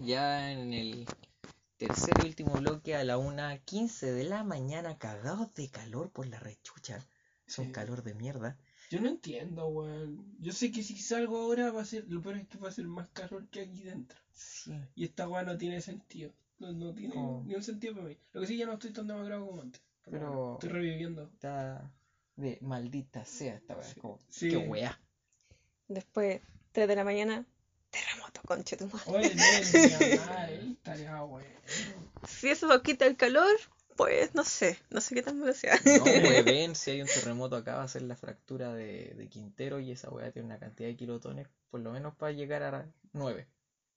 [0.00, 1.06] ya en el
[1.76, 6.26] tercer y último bloque a la una 15 de la mañana, cagados de calor por
[6.26, 6.98] la rechucha.
[7.46, 8.56] Es un calor de mierda.
[8.90, 10.36] Yo no entiendo, weón.
[10.40, 12.72] Yo sé que si salgo ahora va a ser, lo peor es que va a
[12.72, 14.18] ser más calor que aquí dentro.
[14.32, 14.72] Sí.
[14.94, 16.32] Y esta weá no tiene sentido.
[16.58, 17.42] No, no tiene Oh.
[17.46, 18.16] ni un sentido para mí.
[18.32, 19.82] Lo que sí ya no estoy tan demacrado como antes.
[20.04, 21.24] Pero- estoy reviviendo.
[21.24, 21.90] Está
[22.36, 23.84] de maldita sea esta weá.
[23.84, 24.00] Sí.
[24.00, 24.48] como, Sí.
[24.50, 24.98] Qué weá.
[25.88, 26.40] Después,
[26.72, 27.46] 3 de la mañana,
[28.44, 29.04] conche tu madre.
[29.06, 29.42] Oye, no
[30.04, 31.48] eh, estaría bueno.
[32.26, 33.54] Si eso quita el calor,
[33.96, 35.78] pues no sé, no sé qué tan malo sea.
[35.84, 39.80] No, weón, si hay un terremoto acá va a ser la fractura de, de Quintero
[39.80, 43.46] y esa weá tiene una cantidad de kilotones, por lo menos para llegar a 9.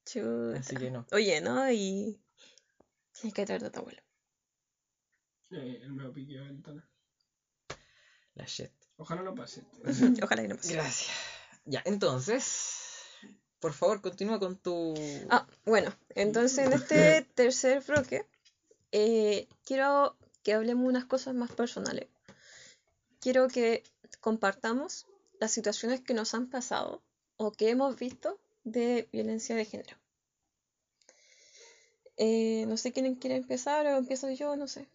[0.06, 0.60] Chuta.
[0.60, 1.06] Así que no.
[1.12, 1.70] Oye, ¿no?
[1.72, 2.20] Y
[3.14, 4.02] tienes que traer a tu abuelo.
[5.50, 6.88] El me pique de ventana.
[8.36, 8.72] La shit.
[8.98, 9.64] Ojalá no pase.
[10.24, 10.74] Ojalá que no pase.
[10.74, 11.16] Gracias.
[11.66, 12.77] Ya, entonces,
[13.60, 14.94] por favor, continúa con tu...
[15.30, 18.26] Ah, bueno, entonces en este tercer bloque
[18.92, 22.08] eh, quiero que hablemos unas cosas más personales.
[23.20, 23.84] Quiero que
[24.22, 25.08] compartamos
[25.40, 27.02] las situaciones que nos han pasado
[27.38, 29.98] o que hemos visto de violencia de género.
[32.18, 34.88] Eh, no sé quién quiere empezar o empiezo yo, no sé.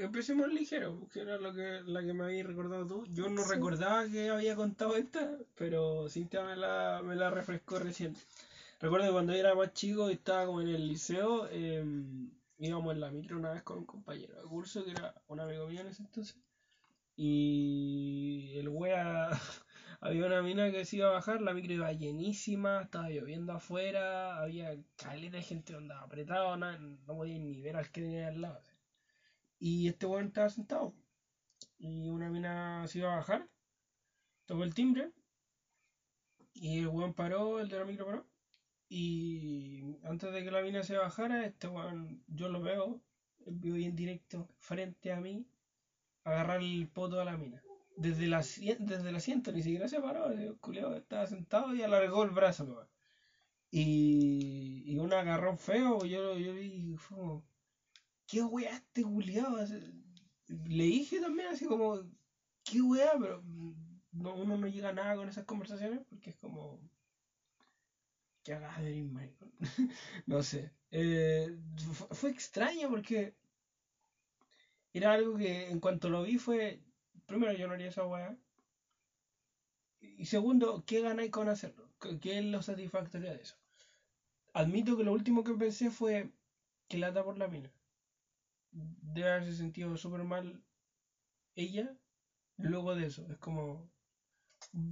[0.00, 3.06] Empecemos ligero, porque era lo que, la que me habías recordado tú.
[3.12, 3.50] Yo no Sí.
[3.50, 8.14] recordaba que había contado esta, pero Cintia me la, me la refrescó recién.
[8.80, 11.84] Recuerdo que cuando yo era más chico y estaba como en el liceo, eh,
[12.58, 15.66] íbamos en la micro una vez con un compañero de curso que era un amigo
[15.68, 16.36] mío en ese entonces.
[17.16, 19.30] Y el wea,
[20.00, 24.40] había una mina que se iba a bajar, la micro iba llenísima, estaba lloviendo afuera,
[24.40, 28.28] había caleta de gente que andaba apretado, no, no podía ni ver al que tenía
[28.28, 28.60] al lado.
[29.64, 30.92] Y este weón estaba sentado.
[31.78, 33.48] Y una mina se iba a bajar.
[34.44, 35.12] Tocó el timbre.
[36.52, 38.26] Y el weón paró, el de la micro paró.
[38.88, 43.00] Y antes de que la mina se bajara, este weón, yo lo veo,
[43.46, 45.46] vivo en directo, frente a mí,
[46.24, 47.62] agarrar el poto a la mina.
[47.96, 52.24] Desde, la, desde el asiento, ni siquiera se paró, el culiao estaba sentado y alargó
[52.24, 52.88] el brazo, weón.
[53.70, 57.51] Y, y un agarrón feo, yo, yo vi, fue como,
[58.32, 59.56] ¿qué weá este culiao?
[59.62, 59.80] Así-
[60.78, 61.86] Le dije también así como,
[62.64, 63.12] ¿qué weá?
[63.20, 63.42] Pero
[64.12, 66.80] no, uno no llega a nada con esas conversaciones porque es como,
[68.42, 69.50] ¿qué hagas de maricón?
[70.26, 70.72] no sé.
[70.90, 71.56] Eh,
[71.92, 73.34] fu- fue extraño porque
[74.92, 76.78] era algo que en cuanto lo vi fue,
[77.26, 78.36] primero yo no haría esa weá.
[80.00, 81.88] Y segundo, ¿qué ganáis con hacerlo?
[82.00, 83.56] ¿Qué qué es lo satisfactorio de eso?
[84.54, 86.30] Admito que lo último que pensé fue
[86.88, 87.70] que lata por la mina.
[88.72, 90.62] Debe haberse sentido súper mal
[91.54, 91.94] ella
[92.56, 93.26] luego de eso.
[93.30, 93.90] Es como.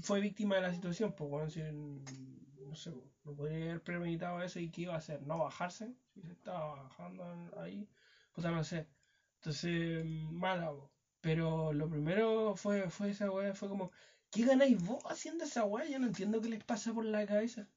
[0.03, 2.91] Fue víctima de la situación, pues, bueno, si, no sé,
[3.24, 6.83] no podría haber premeditado eso y qué iba a hacer, no bajarse, si se estaba
[6.83, 7.24] bajando
[7.57, 7.89] ahí,
[8.33, 8.89] puta, no sé.
[9.37, 10.91] Entonces, mala, po.
[11.20, 13.91] Pero lo primero fue, fue esa weá, fue como,
[14.31, 15.87] ¿qué ganáis vos haciendo esa weá?
[15.89, 17.68] Yo no entiendo qué les pasa por la cabeza.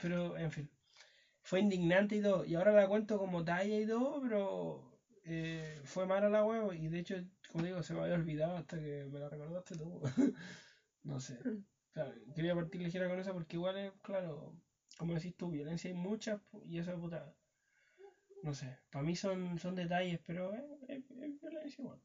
[0.00, 0.70] Pero, en fin,
[1.42, 2.44] fue indignante y todo.
[2.44, 4.91] Y ahora la cuento como talla y todo, pero
[5.24, 6.74] eh, fue mala la weá.
[6.74, 7.16] Y de hecho,
[7.50, 10.00] como digo, se me había olvidado hasta que me la recordaste tú.
[11.04, 11.38] no sé.
[11.44, 12.32] Mm.
[12.34, 14.56] quería partir ligera con eso porque igual es, claro,
[14.98, 17.34] como decís tú, violencia hay mucha y esa puta.
[18.42, 20.52] No sé, para mí son, son detalles, pero
[20.88, 21.04] es,
[21.40, 22.00] violencia igual.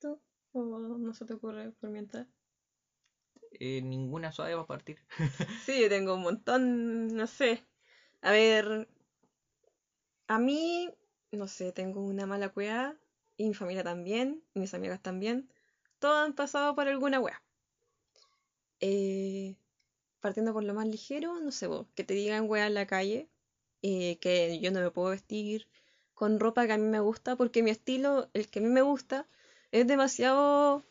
[0.00, 0.20] ¿Tú?
[0.52, 0.64] ¿O
[0.98, 2.26] no se te ocurre por mientras?
[3.52, 4.98] Eh, ninguna suave va a partir.
[5.64, 7.62] sí, yo tengo un montón, no sé.
[8.22, 8.88] A ver,
[10.30, 10.88] a mí,
[11.32, 12.94] no sé, tengo una mala cueva,
[13.36, 15.52] y mi familia también, y mis amigas también.
[15.98, 17.42] Todos han pasado por alguna wea.
[18.78, 19.56] Eh,
[20.20, 23.28] partiendo por lo más ligero, no sé vos, que te digan wea en la calle,
[23.82, 25.66] eh, que yo no me puedo vestir
[26.14, 28.82] con ropa que a mí me gusta, porque mi estilo, el que a mí me
[28.82, 29.26] gusta,
[29.72, 30.84] es demasiado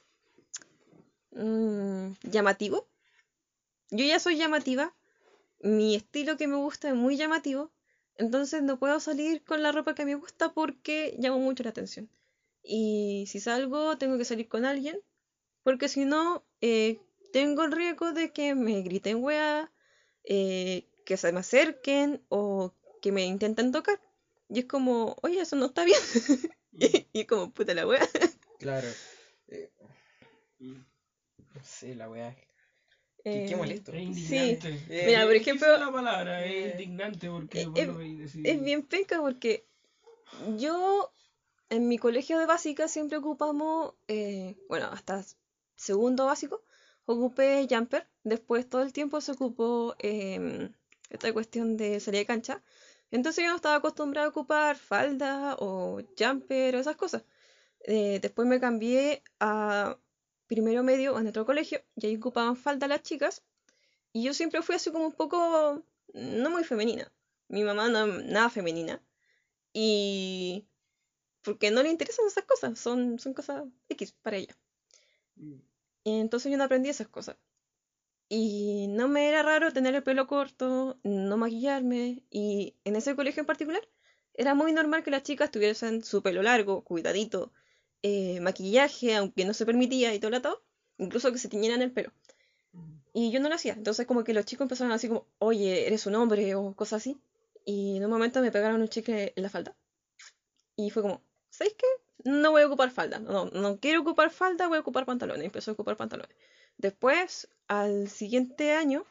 [1.32, 2.90] mm, llamativo.
[3.90, 4.94] Yo ya soy llamativa,
[5.62, 7.72] mi estilo que me gusta es muy llamativo,
[8.20, 12.10] entonces no puedo salir con la ropa que me gusta porque llamo mucho la atención.
[12.62, 15.00] Y si salgo, tengo que salir con alguien,
[15.64, 17.00] porque si no, eh,
[17.32, 19.72] tengo el riesgo de que me griten weá,
[20.26, 24.02] eh, que se me acerquen o que me intenten tocar.
[24.50, 26.02] Y es como, oye, eso no está bien.
[27.14, 28.08] y, como, puta la weá.
[28.60, 28.88] Claro.
[29.52, 29.72] Eh,
[31.64, 32.36] sí, la weá.
[33.24, 33.92] Qué, qué, molesto.
[33.92, 34.80] Es indignante.
[34.88, 35.06] Sí.
[35.06, 35.78] Mira, por ejemplo.
[35.78, 37.68] la palabra, es indignante porque.
[37.76, 39.66] Es, es bien penca porque
[40.58, 41.12] yo
[41.70, 45.24] en mi colegio de básica siempre ocupamos, eh, bueno, hasta
[45.76, 46.64] segundo básico,
[47.06, 48.08] ocupé jumper.
[48.24, 50.74] Después todo el tiempo se ocupó em,
[51.10, 52.64] esta cuestión de salir de cancha.
[53.12, 57.24] Entonces yo no estaba acostumbrada a ocupar falda o jumper o esas cosas.
[57.86, 59.98] Eh, después me cambié a
[60.50, 63.44] primero medio en otro colegio y ahí ocupaban falda las chicas.
[64.12, 67.10] Y yo siempre fui así como un poco, no muy femenina.
[67.48, 69.02] Mi mamá no nada femenina.
[69.72, 70.68] Y
[71.44, 74.58] porque no le interesan esas cosas, son, son cosas X para ella.
[75.36, 75.60] Mm.
[76.06, 77.38] Entonces yo no aprendí esas cosas.
[78.28, 83.42] Y no me era raro tener el pelo corto, no maquillarme, y en ese colegio
[83.42, 83.82] en particular
[84.34, 87.52] era muy normal que las chicas tuviesen su pelo largo, cuidadito,
[88.04, 90.64] eh, maquillaje, aunque no se permitía y todo todo,
[90.98, 92.12] incluso que se tiñeran el pelo.
[93.14, 96.06] Y yo no lo hacía, entonces como que los chicos empezaron así como, oye, eres
[96.06, 97.18] un hombre o cosas así.
[97.66, 99.76] Y en un momento me pegaron un chicle en la falda.
[100.76, 101.88] Y fue como, ¿sabéis qué?
[102.24, 103.20] No voy a ocupar falda.
[103.20, 105.46] No, no quiero ocupar falda, voy a ocupar pantalones.
[105.46, 106.36] Empezó a ocupar pantalones.
[106.78, 109.06] Después, al siguiente año,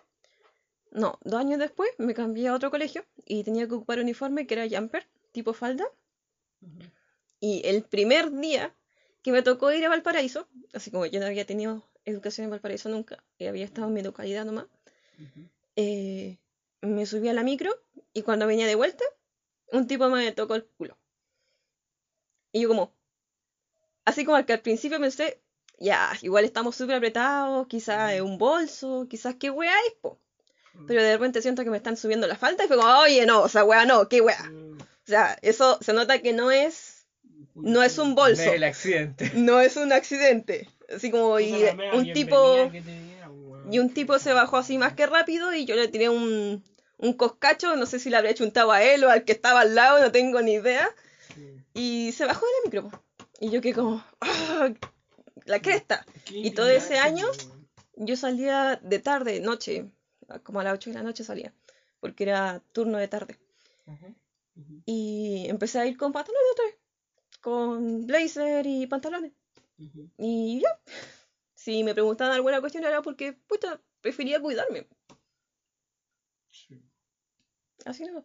[0.91, 4.55] no, dos años después, me cambié a otro colegio y tenía que ocupar uniforme que
[4.55, 5.85] era jumper, tipo falda.
[7.41, 8.75] Y el primer día
[9.23, 12.89] que me tocó ir a Valparaíso, así como yo no había tenido educación en Valparaíso
[12.89, 14.67] nunca, y había estado en mi localidad nomás,
[15.77, 16.39] eh,
[16.81, 17.73] me subí a la micro
[18.13, 19.05] y cuando venía de vuelta,
[19.73, 20.97] un tipo me tocó el culo.
[22.53, 22.93] Y yo como,
[24.05, 25.41] así como que al principio pensé,
[25.79, 30.19] ya, igual estamos súper apretados, quizás es un bolso, quizás qué weá es, po.
[30.75, 30.87] Mm.
[30.87, 33.43] Pero de repente siento que me están subiendo la falta y fue como, oye, no,
[33.43, 34.43] o sea, weá no, qué weá.
[34.43, 34.79] Mm.
[34.81, 36.98] O sea, eso se nota que no es,
[37.55, 38.43] no es un bolso.
[38.43, 39.33] No es el accidente.
[39.35, 40.69] No es un accidente.
[40.95, 41.53] Así como, y
[41.93, 42.71] un tipo,
[43.71, 46.65] y un tipo se bajó así más que rápido y yo le tiré un,
[46.97, 49.75] un coscacho, no sé si le habría chuntado a él o al que estaba al
[49.75, 50.89] lado, no tengo ni idea.
[51.75, 53.03] Y se bajó de la micro.
[53.41, 54.71] Y yo que como, ¡ah!
[55.45, 56.07] la cresta.
[56.31, 57.27] Y todo ese año
[57.97, 59.91] yo salía de tarde, noche,
[60.43, 61.53] como a las 8 de la noche salía,
[62.01, 63.39] porque era turno de tarde.
[64.85, 66.75] Y empecé a ir con pantalones otra vez,
[67.49, 69.33] con blazer y pantalones.
[70.19, 70.81] Y ya,
[71.55, 74.87] si me preguntaban alguna cuestión era porque, puta, prefería cuidarme.
[77.87, 78.25] Así no.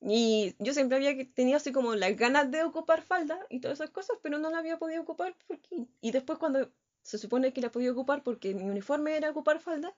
[0.00, 3.90] Y yo siempre había tenido así como las ganas de ocupar falda y todas esas
[3.90, 5.36] cosas, pero no la había podido ocupar.
[5.46, 5.86] Porque...
[6.00, 6.70] Y después cuando
[7.02, 9.94] se supone que la podía ocupar porque mi uniforme era ocupar falda,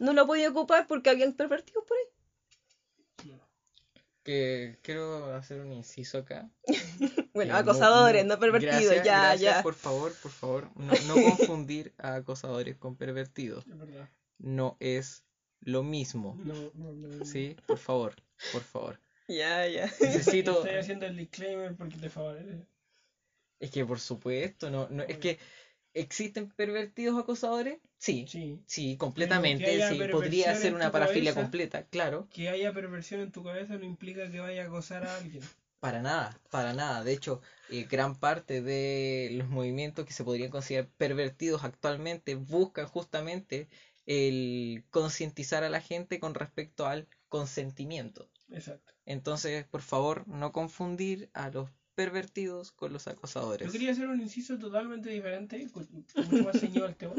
[0.00, 2.15] no la podía ocupar porque habían pervertidos por ahí.
[4.26, 6.50] Que quiero hacer un inciso acá.
[7.32, 9.62] bueno, acosadores, no, pervertidos, ya, ya.
[9.62, 13.64] Por favor, por favor, no, no confundir a acosadores con pervertidos.
[14.38, 15.22] No es
[15.60, 16.36] lo mismo.
[17.24, 18.16] Sí, por favor,
[18.52, 19.00] por favor.
[19.28, 19.84] Ya, ya.
[20.00, 20.58] Necesito.
[20.64, 22.66] Estoy haciendo el disclaimer porque te favorece.
[23.60, 25.38] Es que por supuesto, no, no, es que
[25.94, 27.78] ¿existen pervertidos acosadores?
[27.98, 29.88] Sí, sí, sí completamente.
[29.88, 32.28] Sí, podría ser una parafilia completa, claro.
[32.30, 35.42] Que haya perversión en tu cabeza no implica que vaya a acosar a alguien.
[35.80, 37.04] Para nada, para nada.
[37.04, 37.40] De hecho,
[37.70, 43.68] eh, gran parte de los movimientos que se podrían considerar pervertidos actualmente buscan justamente
[44.06, 48.28] el concientizar a la gente con respecto al consentimiento.
[48.50, 48.94] Exacto.
[49.04, 53.66] Entonces, por favor, no confundir a los pervertidos con los acosadores.
[53.66, 55.66] Yo quería hacer un inciso totalmente diferente,
[56.14, 57.14] mucho más ceñido al tema.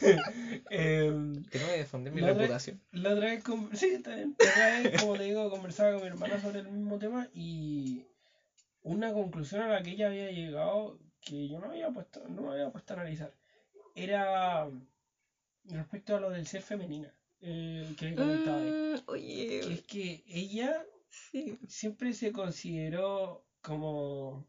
[0.70, 1.10] eh,
[1.50, 2.80] Tengo que defender mi reputación.
[2.92, 3.44] la otra vez,
[3.74, 4.36] sí, está bien.
[4.38, 8.06] La otra vez, como te digo, conversaba con mi hermana sobre el mismo tema y
[8.82, 12.52] una conclusión a la que ella había llegado que yo no había puesto, no me
[12.52, 13.34] había puesto a analizar
[13.94, 14.68] era
[15.64, 19.60] respecto a lo del ser femenina eh, que comentaba mm, oye.
[19.60, 20.84] Que es que ella
[21.68, 24.46] siempre se consideró como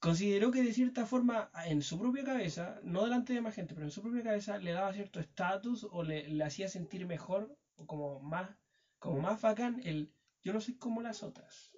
[0.00, 3.86] consideró que de cierta forma en su propia cabeza, no delante de más gente, pero
[3.86, 7.86] en su propia cabeza le daba cierto estatus o le, le, hacía sentir mejor o
[7.86, 8.50] como más,
[8.98, 11.70] como más bacán el yo no soy como las otras.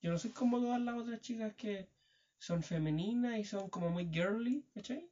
[0.00, 1.88] Yo no soy como todas las otras chicas que
[2.38, 5.08] son femeninas y son como muy girly, ¿cachai?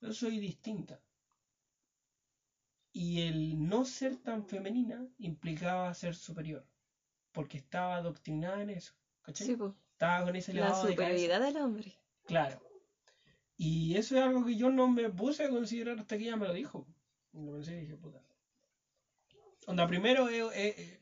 [0.00, 1.00] Yo soy distinta.
[2.92, 6.66] Y el no ser tan femenina implicaba ser superior,
[7.32, 8.92] porque estaba adoctrinada en eso.
[9.22, 9.56] ¿Cachai?
[10.02, 11.96] Estaba con ese La superioridad del hombre.
[12.26, 12.60] Claro.
[13.56, 16.48] Y eso es algo que yo no me puse a considerar hasta que ella me
[16.48, 16.88] lo dijo.
[17.32, 18.20] Lo pensé y dije, puta.
[19.68, 20.98] Onda, primero es,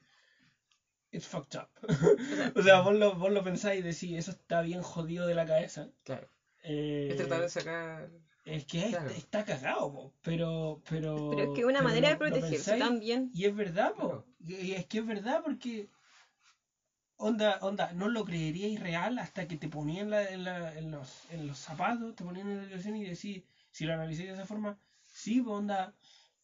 [1.12, 1.70] it's fucked up.
[2.56, 5.46] o sea, vos lo, vos lo pensáis y decís, eso está bien jodido de la
[5.46, 5.88] cabeza.
[6.04, 6.28] Claro.
[6.62, 8.10] Eh, es tratar de sacar.
[8.44, 11.30] Es que está cagado, pero, pero.
[11.30, 13.30] Pero es que una manera de protegerse también.
[13.32, 14.26] Y es verdad, po.
[14.46, 15.88] Y es que es verdad porque
[17.20, 21.46] onda, onda, no lo creeríais real hasta que te ponían en, la, en, los, en
[21.46, 24.78] los zapatos, te ponían en la situación y decís, si lo analizáis de esa forma,
[25.04, 25.94] sí, pues, onda,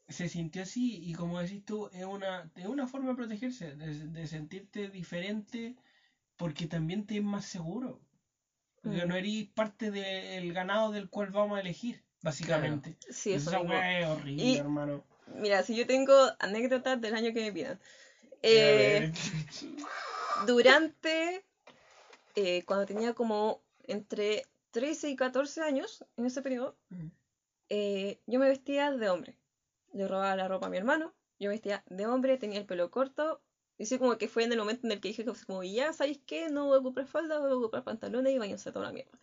[0.08, 4.26] se sintió así y como decís tú, es una, es una forma de protegerse, de,
[4.26, 5.76] sentirte diferente
[6.36, 8.00] porque también te es más seguro.
[8.82, 9.08] Porque mm.
[9.08, 12.96] no eres parte del ganado del cual vamos a elegir, básicamente.
[13.10, 15.04] Sí, eso es horrible, hermano.
[15.34, 17.80] Mira, si yo tengo anécdotas del año que me pidan.
[18.42, 19.10] Eh,
[20.44, 21.44] durante,
[22.34, 27.06] eh, cuando tenía como entre 13 y 14 años, en ese periodo, mm.
[27.70, 29.38] eh, yo me vestía de hombre.
[29.92, 32.90] Le robaba la ropa a mi hermano, yo me vestía de hombre, tenía el pelo
[32.90, 33.40] corto.
[33.78, 36.48] Dice como que fue en el momento en el que dije como, ya, ¿sabéis qué?
[36.48, 39.18] No voy a ocupar falda, voy a ocupar pantalones y váyanse toda la mierda.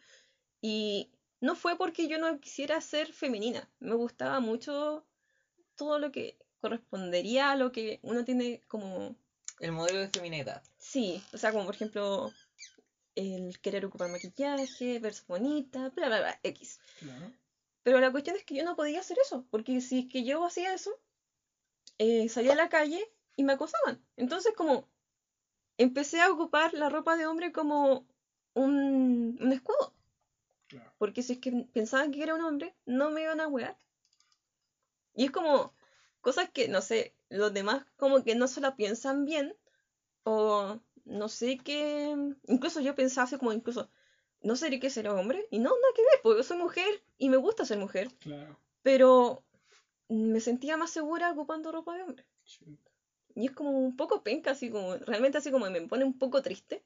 [0.62, 1.12] Y
[1.42, 3.70] no fue porque yo no quisiera ser femenina.
[3.80, 5.06] Me gustaba mucho
[5.76, 9.16] todo lo que correspondería a lo que uno tiene como
[9.60, 10.64] el modelo de feminidad.
[10.84, 12.34] Sí, o sea, como por ejemplo,
[13.16, 16.82] el querer ocupar maquillaje, verse bonita, bla, bla, bla, X.
[17.84, 20.46] Pero la cuestión es que yo no podía hacer eso, porque si es que yo
[20.46, 20.92] hacía eso,
[22.00, 23.02] eh, salía a la calle
[23.38, 24.06] y me acosaban.
[24.18, 24.90] Entonces, como
[25.78, 28.06] empecé a ocupar la ropa de hombre como
[28.54, 29.94] un, un escudo.
[30.98, 33.78] Porque si es que pensaban que era un hombre, no me iban a wear.
[35.16, 35.74] Y es como
[36.20, 39.56] cosas que, no sé, los demás como que no se la piensan bien
[40.24, 42.16] o no sé qué,
[42.48, 43.90] incluso yo pensaba así como incluso,
[44.42, 47.30] no sé qué ser hombre y no, nada que ver, porque yo soy mujer y
[47.30, 48.10] me gusta ser mujer.
[48.20, 48.60] Claro.
[48.82, 49.44] Pero
[50.10, 52.26] me sentía más segura ocupando ropa de hombre.
[53.36, 56.42] Y es como un poco penca, así como, realmente así como me pone un poco
[56.42, 56.84] triste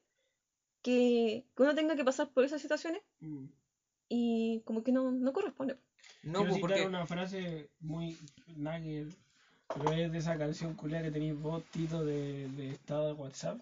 [0.82, 3.46] que, uno tenga que pasar por esas situaciones mm.
[4.08, 5.78] y como que no, no corresponde.
[6.22, 6.86] No, Quiero porque...
[6.86, 8.16] una frase muy
[9.74, 13.60] pero es de esa canción culia que tenéis vos, Tito, de, de estado de WhatsApp.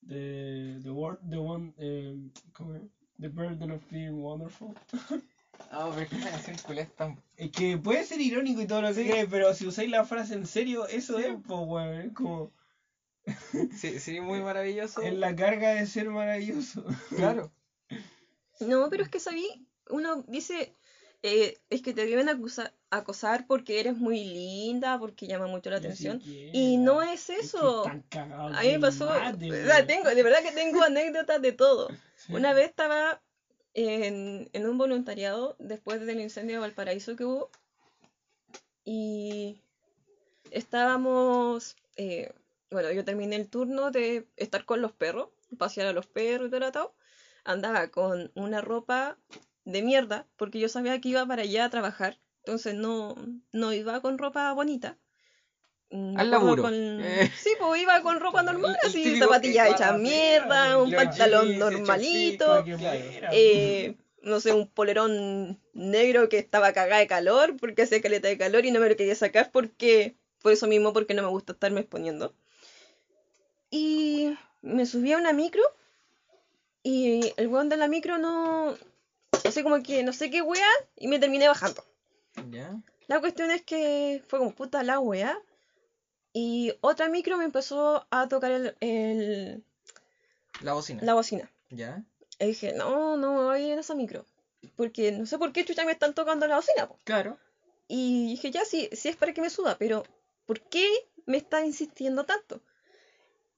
[0.00, 2.16] De The Word, The One, eh,
[2.52, 2.82] ¿cómo es?
[3.20, 4.74] The Burden of Being Wonderful.
[5.70, 7.22] Ah, pero es que esa canción culia es tan...
[7.36, 9.26] Es que puede ser irónico y todo lo que sí.
[9.30, 12.52] pero si usáis la frase en serio, eso es, pues, weón, es como...
[13.76, 15.02] sí, sí, muy maravilloso.
[15.02, 16.84] Es la carga de ser maravilloso.
[17.16, 17.52] Claro.
[18.60, 20.76] No, pero es que sabí, uno dice,
[21.22, 25.76] eh, es que te deben acusar, acosar porque eres muy linda, porque llama mucho la
[25.76, 26.20] atención.
[26.24, 27.86] y no es eso.
[27.86, 29.08] a mí me pasó,
[29.86, 31.88] tengo, de verdad que tengo anécdotas de todo.
[32.28, 33.22] Una vez estaba
[33.74, 37.50] en, en, un voluntariado después del incendio de Valparaíso que hubo
[38.84, 39.60] y
[40.50, 42.32] estábamos, eh,
[42.70, 46.50] bueno, yo terminé el turno de estar con los perros, pasear a los perros y
[46.50, 47.02] todo el
[47.44, 49.18] Andaba con una ropa
[49.64, 53.14] de mierda, porque yo sabía que iba para allá a trabajar, entonces no,
[53.52, 54.98] no iba con ropa bonita.
[55.90, 56.68] Mm, Al laburo.
[56.70, 57.30] Eh.
[57.36, 62.64] Sí, pues iba con ropa normal, así, zapatillas hechas mierda, un pantalón normalito,
[63.32, 68.38] eh, no sé, un polerón negro que estaba cagada de calor, porque hacía caleta de
[68.38, 71.52] calor y no me lo quería sacar porque, por eso mismo, porque no me gusta
[71.52, 72.34] estarme exponiendo.
[73.70, 75.62] Y me subí a una micro
[76.84, 78.76] Y el weón de la micro no.
[79.44, 81.84] Así como que no sé qué wea, y me terminé bajando.
[82.50, 82.80] ¿Ya?
[83.08, 85.38] La cuestión es que fue como puta la wea.
[86.32, 89.64] Y otra micro me empezó a tocar el, el-
[90.60, 91.02] La bocina.
[91.02, 91.50] la bocina.
[91.70, 92.02] ¿Ya?
[92.38, 94.24] Y dije, no, no me voy en esa micro.
[94.76, 96.88] Porque no sé por qué chucha me están tocando la bocina.
[96.88, 96.96] po.
[97.04, 97.36] Claro.
[97.88, 100.04] Y dije, ya, sí, sí es para que me suba, pero
[100.46, 100.88] ¿por qué
[101.26, 102.62] me está insistiendo tanto?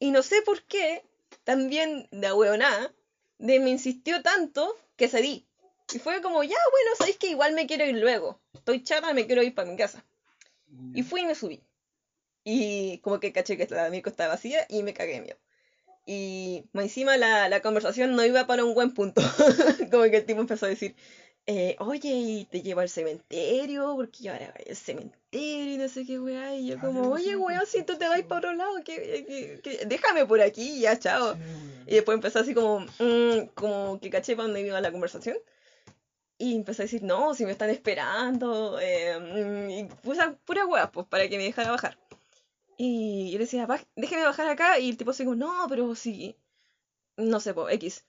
[0.00, 1.04] Y no sé por qué,
[1.44, 2.92] también de ahueonada,
[3.38, 5.46] de me insistió tanto que cedí.
[5.92, 8.40] Y fue como, ya, bueno, sabéis que igual me quiero ir luego.
[8.54, 10.04] Estoy chata, me quiero ir para mi casa.
[10.94, 11.62] Y fui y me subí.
[12.42, 15.36] Y como que caché que la micro estaba vacía y me cagué miedo.
[16.06, 19.22] Y encima la, la conversación no iba para un buen punto.
[19.90, 20.94] como que el tipo empezó a decir,
[21.46, 25.88] eh, oye, y te llevo al cementerio, porque yo ahora voy al cementerio y no
[25.88, 26.56] sé qué weá.
[26.56, 30.40] Y yo como, oye, weón, si tú te vas para otro lado, que, déjame por
[30.40, 31.36] aquí ya, chao.
[31.86, 35.36] Y después empezó así como, mm, como que caché para dónde iba la conversación.
[36.38, 38.78] Y empezó a decir, no, si me están esperando.
[38.80, 41.98] eh, y puse pura hueá, pues, para que me dejara bajar.
[42.76, 44.78] Y yo le decía, "Baj- déjeme bajar acá.
[44.78, 46.36] Y el tipo así como, no, pero sí.
[47.16, 48.04] No sé, pues, X.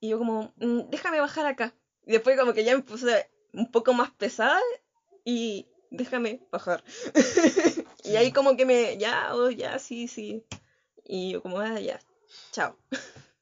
[0.00, 1.74] Y yo como, "Mm, déjame bajar acá.
[2.06, 4.60] Y después como que ya me puse un poco más pesada.
[5.24, 6.84] Y déjame bajar.
[8.04, 10.44] y ahí como que me, ya, oh, ya, sí, sí.
[11.04, 11.98] Y yo como, ah, ya,
[12.52, 12.76] chao.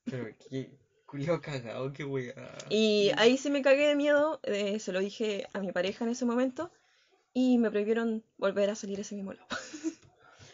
[0.05, 0.71] Pero qué
[1.15, 2.35] culio cagado, qué wea.
[2.71, 6.11] Y ahí sí me cagué de miedo, eh, se lo dije a mi pareja en
[6.11, 6.73] ese momento
[7.33, 9.47] y me prohibieron volver a salir ese mismo lado.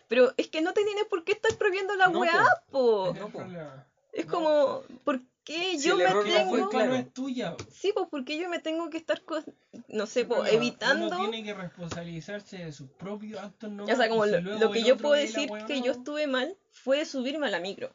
[0.09, 3.15] Pero es que no te tienes por qué estar prohibiendo la No, weá, po.
[3.19, 3.43] No, po.
[4.13, 6.51] Es como, ¿por qué Si yo el me error no tengo...
[6.51, 6.91] fue claro.
[6.91, 7.57] no es tuya.
[7.73, 9.43] Sí, pues porque yo me tengo que estar, co-
[9.89, 11.17] no sé, po, Uno evitando...
[11.17, 13.71] tiene que responsabilizarse de sus propios actos.
[13.71, 17.07] No O sea, como lo, lo que yo puedo decir que yo estuve mal fue
[17.07, 17.95] subirme a la micro.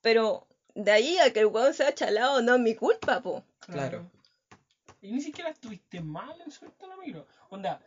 [0.00, 3.44] Pero de ahí a que el weón sea chalado no es mi culpa, po.
[3.60, 4.10] Claro.
[5.00, 7.26] Y ni siquiera estuviste mal en subirte a la micro.
[7.50, 7.80] Onda,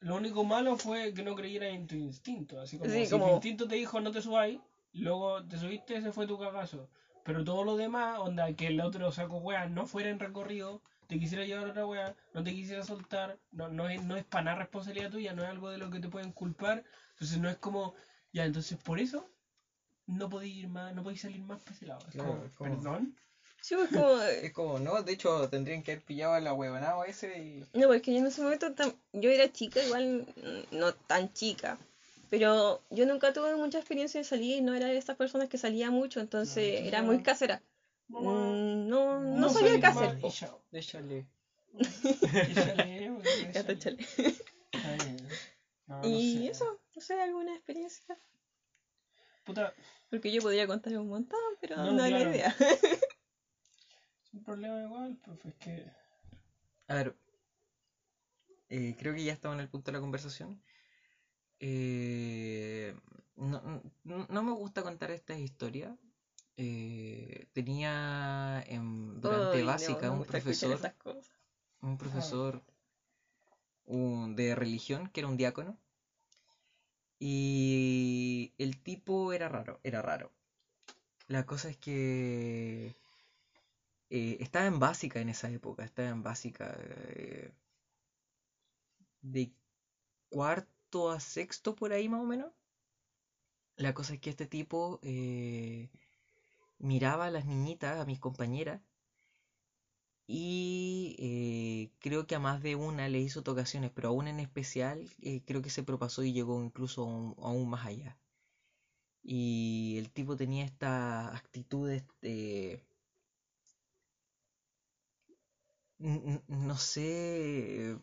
[0.00, 2.60] lo único malo fue que no creyeras en tu instinto.
[2.60, 4.58] Así como Sí, si como- tu instinto te dijo no te subáis,
[4.92, 6.88] luego te subiste, ese fue tu cagazo.
[7.24, 11.18] Pero todo lo demás, onda, que el otro saco wea no fuera en recorrido, te
[11.18, 14.44] quisiera llevar a otra wea, no te quisiera soltar, no, no es, no es para
[14.44, 16.84] nada responsabilidad tuya, no es algo de lo que te pueden culpar.
[17.12, 17.94] Entonces no es como,
[18.32, 19.28] ya, entonces por eso
[20.06, 22.00] no podéis ir más, no podéis salir más para ese lado.
[22.08, 23.16] Es Claro, como, es como- perdón.
[23.60, 24.20] Sí, pues como...
[24.42, 27.64] Es como, no, de hecho tendrían que haber pillado a la huevonao ese y.
[27.78, 31.78] No, porque yo en ese momento tam- yo era chica, igual mm, no tan chica,
[32.30, 35.90] pero yo nunca tuve mucha experiencia de salir, no era de estas personas que salía
[35.90, 37.06] mucho, entonces No, era no.
[37.08, 37.60] muy casera.
[38.08, 40.18] Mamá, Mm, No, no, no sabía qué hacer.
[40.22, 40.30] y.
[40.70, 41.26] Déjale.
[45.88, 46.64] No, no Y eso,
[46.94, 48.16] no sé, alguna experiencia.
[49.46, 49.72] Puta,
[50.10, 52.30] Porque yo podría contar un montón, pero No, no, claro.
[52.30, 52.54] idea.
[54.24, 55.90] es un problema igual, pues es que.
[56.88, 57.16] A ver.
[58.68, 60.60] eh, creo que ya estaba en el punto de la conversación.
[61.60, 62.94] Eh,
[63.36, 63.62] no,
[64.04, 65.96] no- no me gusta contar estas historias.
[66.56, 71.30] Eh, tenía en- durante básica un profesor, cosas.
[71.82, 72.62] un profesor
[73.86, 75.78] de religión que era un diácono.
[77.18, 80.32] Y el tipo era raro, era raro.
[81.28, 82.96] La cosa es que
[84.10, 87.52] eh, estaba en básica en esa época, estaba en básica eh,
[89.22, 89.52] de
[90.30, 92.52] cuarto a sexto por ahí más o menos.
[93.76, 95.88] La cosa es que este tipo eh,
[96.78, 98.80] miraba a las niñitas, a mis compañeras,
[100.28, 104.40] y eh, creo que a más de una le hizo tocaciones, pero a una en
[104.40, 108.16] especial eh, creo que se propasó y llegó incluso aún, aún más allá.
[109.22, 112.82] Y el tipo tenía estas actitudes de...
[116.00, 117.96] n- n- no sé,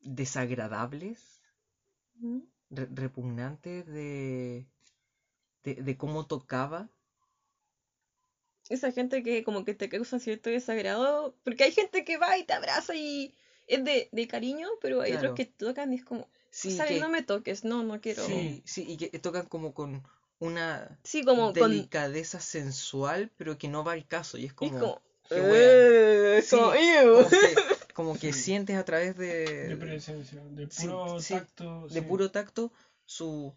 [0.00, 1.40] desagradables,
[2.16, 2.40] ¿Mm?
[2.70, 4.66] re- repugnantes de,
[5.64, 6.90] de, de cómo tocaba.
[8.68, 12.44] Esa gente que como que te causa cierto desagrado, porque hay gente que va y
[12.44, 13.34] te abraza y
[13.66, 15.28] es de, de cariño, pero hay Claro.
[15.28, 16.94] otros que tocan y es como, Sí, ¿sabes?
[16.94, 18.24] que- No me toques, no, no quiero.
[18.24, 20.02] sí, sí, y que tocan como con
[20.38, 21.70] una Sí, como con...
[21.70, 24.38] delicadeza sensual, pero que no va al caso.
[24.38, 25.00] Y es Es como.
[25.30, 26.60] "Eh", es Sí,
[27.12, 27.54] como, que,
[27.94, 31.88] como que sientes a través De de, presencia, de puro sí, tacto.
[31.88, 32.06] de sí.
[32.08, 32.72] puro tacto
[33.04, 33.54] su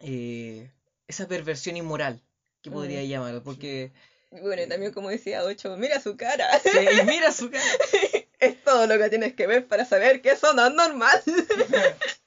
[0.00, 0.70] eh,
[1.06, 2.22] esa perversión inmoral
[2.62, 3.92] que podría llamar, porque
[4.30, 6.48] Bueno, y también como decía Ocho, mira su cara.
[6.60, 6.70] sí,
[7.06, 7.64] mira su cara.
[8.40, 11.22] es todo lo que tienes que ver para saber que eso no es normal.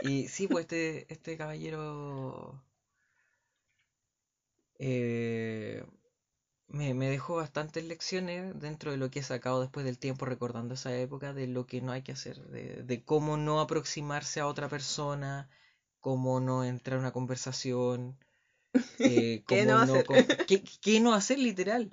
[0.00, 2.62] Y sí, pues este, este caballero
[4.78, 5.84] eh,
[6.68, 10.74] me, me dejó bastantes lecciones dentro de lo que he sacado después del tiempo recordando
[10.74, 14.46] esa época, de lo que no hay que hacer, de, de cómo no aproximarse a
[14.46, 15.48] otra persona,
[16.00, 18.18] cómo no entrar a una conversación,
[19.02, 20.06] eh, ¿Qué no no, hacer?
[20.06, 21.92] co- qué, qué no hacer literal.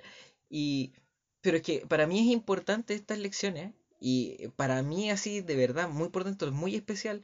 [0.50, 0.92] Y,
[1.40, 5.88] pero es que para mí es importante estas lecciones y para mí así de verdad,
[5.88, 7.22] muy por dentro, es muy especial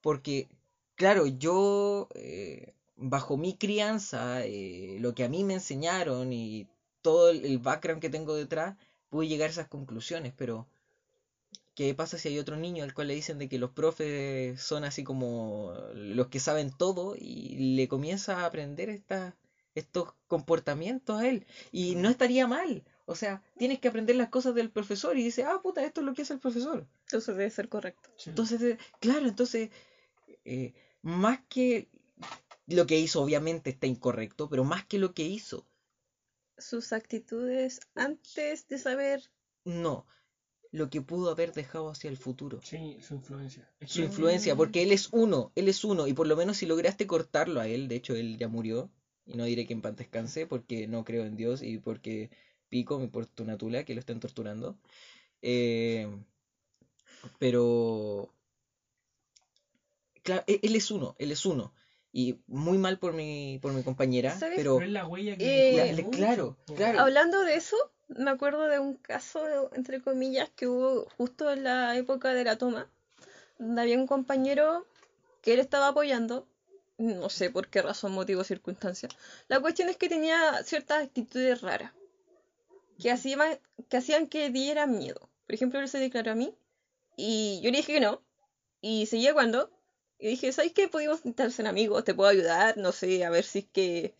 [0.00, 0.48] porque,
[0.94, 6.66] claro, yo eh, bajo mi crianza, eh, lo que a mí me enseñaron y
[7.02, 8.76] todo el, el background que tengo detrás,
[9.08, 10.66] pude llegar a esas conclusiones, pero
[11.76, 14.84] ¿qué pasa si hay otro niño al cual le dicen de que los profes son
[14.84, 19.34] así como los que saben todo y le comienza a aprender estas
[19.74, 21.46] estos comportamientos a él?
[21.72, 22.84] Y no estaría mal.
[23.04, 26.06] O sea, tienes que aprender las cosas del profesor y dice, ah, puta, esto es
[26.06, 26.88] lo que hace el profesor.
[27.02, 28.10] Entonces debe ser correcto.
[28.16, 28.30] Sí.
[28.30, 29.70] Entonces, eh, claro, entonces,
[30.44, 31.90] eh, más que
[32.66, 35.66] lo que hizo, obviamente está incorrecto, pero más que lo que hizo,
[36.58, 39.22] Sus actitudes antes de saber.
[39.64, 40.06] no,
[40.72, 42.60] lo que pudo haber dejado hacia el futuro.
[42.62, 43.68] Sí, su influencia.
[43.80, 46.56] Es Su que- influencia, porque él es uno, él es uno, y por lo menos
[46.58, 48.90] si lograste cortarlo a él, de hecho él ya murió,
[49.26, 52.30] y no diré que en paz descanse, porque no creo en Dios y porque
[52.68, 54.76] pico, me importa una tula que lo estén torturando.
[55.42, 56.08] Eh,
[57.38, 58.32] pero,
[60.22, 61.72] claro, e- él es uno, él es uno,
[62.12, 64.56] y muy mal por mi, por mi compañera, ¿Sabes?
[64.56, 67.00] pero, Pero es la huella que Eh, le- claro, claro.
[67.00, 67.76] Hablando de eso,
[68.08, 72.56] me acuerdo de un caso, entre comillas, que hubo justo en la época de la
[72.56, 72.88] toma,
[73.58, 74.86] donde había un compañero
[75.42, 76.46] que él estaba apoyando,
[76.98, 79.08] no sé por qué razón, motivo circunstancia.
[79.48, 81.92] La cuestión es que tenía ciertas actitudes raras,
[83.00, 83.58] que hacían
[83.88, 85.28] que, hacían que diera miedo.
[85.46, 86.54] Por ejemplo, él se declaró a mí,
[87.16, 88.22] y yo le dije que no,
[88.80, 89.70] y seguía cuando,
[90.18, 90.88] y dije, ¿sabes qué?
[90.88, 94.14] Podemos intentar ser amigos, te puedo ayudar, no sé, a ver si es que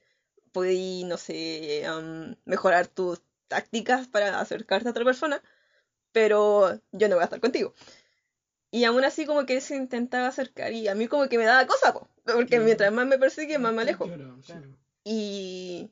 [0.52, 5.43] podéis, no sé, am, mejorar tus tácticas para acercarte a otra persona,
[6.12, 7.74] pero yo no voy a estar contigo.
[8.70, 11.44] Y aún así como que él se intentaba acercar y a mí como que me
[11.44, 14.05] daba cosa, po, porque mientras más me persigue, más me alejo.
[14.47, 14.77] Claro.
[15.05, 15.90] Y,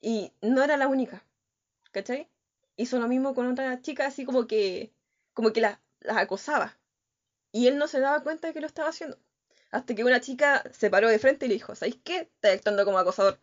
[0.00, 1.24] y no era la única,
[1.92, 2.28] ¿cachai?
[2.76, 4.92] Hizo lo mismo con otra chica, así como que,
[5.34, 6.78] como que la- las acosaba.
[7.52, 9.18] Y él no se daba cuenta de que lo estaba haciendo.
[9.72, 12.18] Hasta que una chica se paró de frente y le dijo, ¿sabes qué?
[12.34, 13.38] Estás actuando como acosador.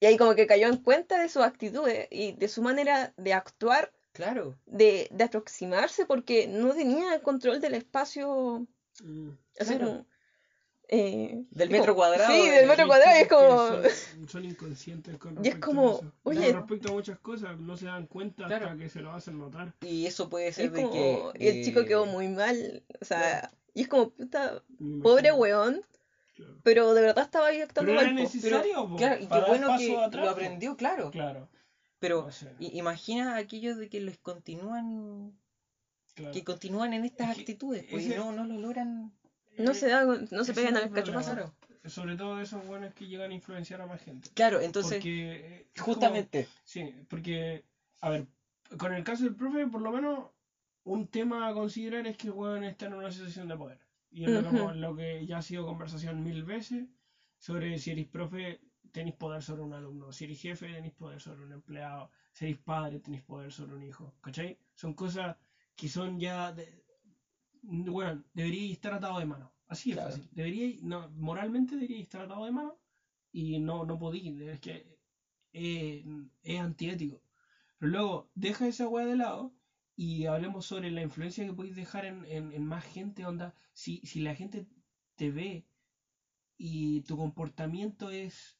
[0.00, 3.32] Y ahí como que cayó en cuenta de sus actitudes y de su manera de
[3.32, 8.66] actuar, Claro, de, de aproximarse, porque no tenía control del espacio.
[9.02, 9.30] Mm.
[9.54, 9.78] Claro.
[9.86, 10.06] como,
[10.88, 13.68] eh, Del metro como- cuadrado, Sí, eh, del metro cuadrado y es como...
[13.68, 13.82] Son,
[14.28, 16.12] son inconscientes con Y es como, a eso.
[16.22, 18.66] oye- Con respecto a muchas cosas, no se dan cuenta Claro.
[18.66, 19.74] hasta que se lo hacen notar.
[19.82, 20.92] y eso puede ser de como,
[21.32, 21.44] que...
[21.44, 24.62] y el chico eh, quedó muy mal, o sea, y es como, puta,
[25.02, 25.82] pobre weón,
[26.38, 26.60] Claro.
[26.62, 28.14] pero de verdad estaba ahí actuando Pero mal.
[28.14, 31.10] necesario, Claro, y qué bueno que atrás, lo aprendió, claro.
[31.10, 31.48] Claro,
[31.98, 32.54] Pero O sea.
[32.60, 35.36] i- imagina a aquellos de que les continúan,
[36.14, 36.32] claro.
[36.32, 39.12] que continúan en estas Es que actitudes, pues y ese- no, no lo logran.
[39.56, 41.30] No se da, no se pegan el cachofazo.
[41.32, 41.54] problema.
[41.86, 44.30] Sobre todo esos buenos que llegan a influenciar a más gente.
[44.34, 45.32] Claro, entonces, porque
[45.62, 47.64] eh, justamente, como- sí, porque,
[48.00, 48.26] a ver,
[48.78, 50.26] con el caso del profe, por lo menos,
[50.84, 53.78] un tema a considerar es que el weón está en una situación de poder.
[54.10, 56.88] Y es lo, que, lo que ya ha sido conversación mil veces
[57.38, 58.60] sobre si eres profe,
[58.92, 60.12] tenéis poder sobre un alumno.
[60.12, 62.10] Si eres jefe, tenéis poder sobre un empleado.
[62.32, 64.14] Si eres padre, tenéis poder sobre un hijo.
[64.20, 64.58] ¿Cachai?
[64.74, 65.36] Son cosas
[65.76, 66.52] que son ya...
[66.52, 66.82] De,
[67.62, 69.52] bueno, deberíais estar atado de mano.
[69.66, 70.10] Así es Claro.
[70.10, 70.28] fácil.
[70.32, 72.78] Deberíais, no, moralmente deberíais estar atado de mano
[73.32, 74.40] y no, no podéis.
[74.40, 74.98] Es que
[75.52, 76.04] eh,
[76.42, 77.22] es antiético.
[77.78, 79.54] Pero luego, deja esa weá de lado
[79.98, 83.26] y hablemos sobre la influencia que podéis dejar en, en- en más gente.
[83.26, 84.66] Onda, si, si la gente
[85.16, 85.66] te ve
[86.56, 88.58] y tu comportamiento es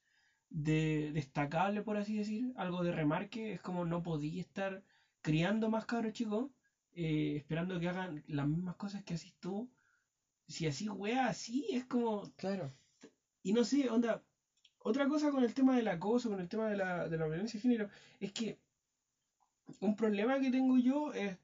[0.50, 4.82] de, destacable, por así decir, algo de remarque, es como no podéis estar
[5.22, 6.50] criando más cabros chicos,
[6.92, 9.70] eh, esperando que hagan las mismas cosas que haces tú.
[10.48, 12.74] Si así, wea, así, es como claro,
[13.42, 14.24] y no sé, onda,
[14.78, 17.58] otra cosa con el tema del acoso, con el tema de la, de la violencia
[17.58, 17.88] de género,
[18.20, 18.60] es que
[19.80, 21.38] un problema que tengo yo es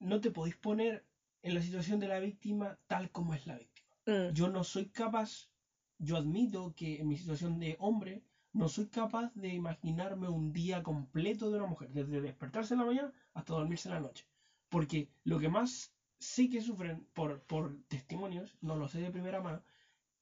[0.00, 1.04] no te podéis poner
[1.42, 3.88] en la situación de la víctima tal como es la víctima.
[4.06, 5.50] Mm, Yo no soy capaz,
[5.98, 8.22] yo admito que en mi situación de hombre,
[8.52, 12.86] no soy capaz de imaginarme un día completo de una mujer, desde despertarse en la
[12.86, 14.26] mañana hasta dormirse en la noche.
[14.68, 19.40] Porque lo que más sé que sufren por, por testimonios, no lo sé de primera
[19.40, 19.62] mano,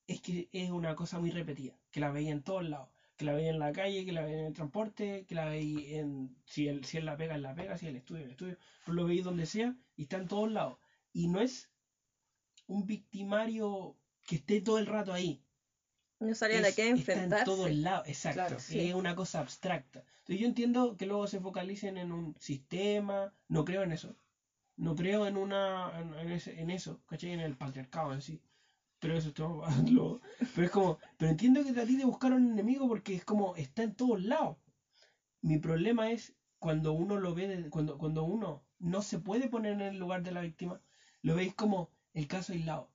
[0.06, 3.32] es que es una cosa muy repetida, que la veis en todos lados, que la
[3.34, 6.68] veis en la calle, que la veis en el transporte, que la veis en, si,
[6.68, 8.94] el, si es la pega, es la pega, si es el estudio, el estudio, pero
[8.94, 10.78] lo veis donde sea y está en todos lados.
[11.12, 11.70] Y no es
[12.66, 15.42] un victimario que esté todo el rato ahí,
[16.18, 17.24] No sabían a qué enfrentarse.
[17.24, 18.56] Está en todos lados, exacto.
[18.70, 20.00] Es una cosa abstracta.
[20.18, 24.16] Entonces yo entiendo que luego se focalicen en un sistema, no creo en eso.
[24.76, 27.30] No creo en una en, ese, en eso, ¿cachai?
[27.30, 28.42] En el patriarcado en sí.
[28.98, 29.62] Pero eso todo
[30.54, 33.54] Pero es como, pero entiendo que a ti te buscaron un enemigo porque es como,
[33.56, 34.56] está en todos lados.
[35.42, 39.80] Mi problema es cuando uno lo ve, cuando, cuando uno no se puede poner en
[39.82, 40.80] el lugar de la víctima,
[41.22, 42.90] lo veis como el caso aislado.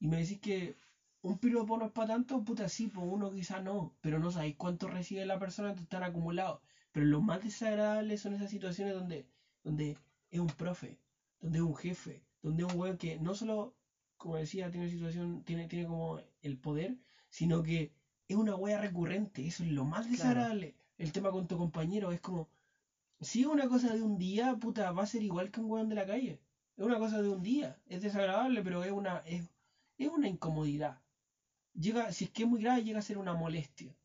[0.00, 0.76] Y me decís que
[1.22, 4.56] un piropo no es para tanto, puta, sí, pues uno quizá no, pero no sabéis
[4.56, 6.60] cuánto recibe la persona, están acumulados.
[6.92, 9.26] Pero lo más desagradable son esas situaciones donde,
[9.64, 9.96] donde
[10.30, 10.98] es un profe,
[11.40, 13.74] donde es un jefe, donde es un weón que no solo,
[14.18, 16.98] como decía, tiene situación, tiene, tiene como el poder,
[17.30, 17.92] sino que
[18.28, 20.76] es una wea recurrente, eso es lo más desagradable.
[20.98, 22.48] El tema con tu compañero es como,
[23.20, 25.88] si es una cosa de un día, puta, va a ser igual que un weón
[25.88, 26.40] de la calle.
[26.76, 29.50] Es una cosa de un día, es desagradable, pero es una, es,
[29.98, 31.00] es una incomodidad.
[31.74, 33.96] Llega, si es que es muy grave, llega a ser una molestia.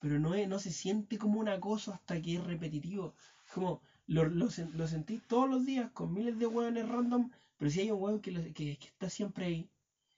[0.00, 3.14] Pero no, es, no se siente como un acoso hasta que es repetitivo.
[3.46, 7.30] Es como, lo, lo, lo sentís todos los días con miles de hueones random,
[7.60, 9.70] pero si hay un hueón que, que, está siempre ahí,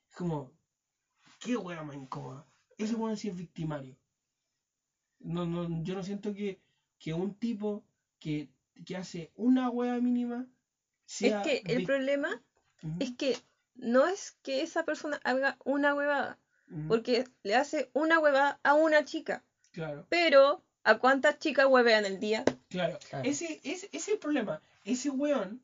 [0.08, 0.52] es como,
[1.40, 2.46] qué hueá más incómoda.
[2.78, 3.96] Ese hueón sí es victimario.
[5.18, 6.60] No, no, yo no siento que,
[7.00, 7.84] que un tipo
[8.20, 8.48] que,
[8.86, 10.46] que hace una hueá mínima
[11.20, 12.40] es que el problema
[13.00, 13.36] es que
[13.74, 16.38] no es que esa persona haga una huevada,
[16.86, 19.42] porque le hace una huevada a una chica.
[19.72, 20.06] Claro.
[20.08, 22.44] Pero, ¿a cuántas chicas huevean el día?
[22.68, 23.00] Claro.
[23.24, 24.62] Ese, ese, es el problema.
[24.84, 25.60] Ese weón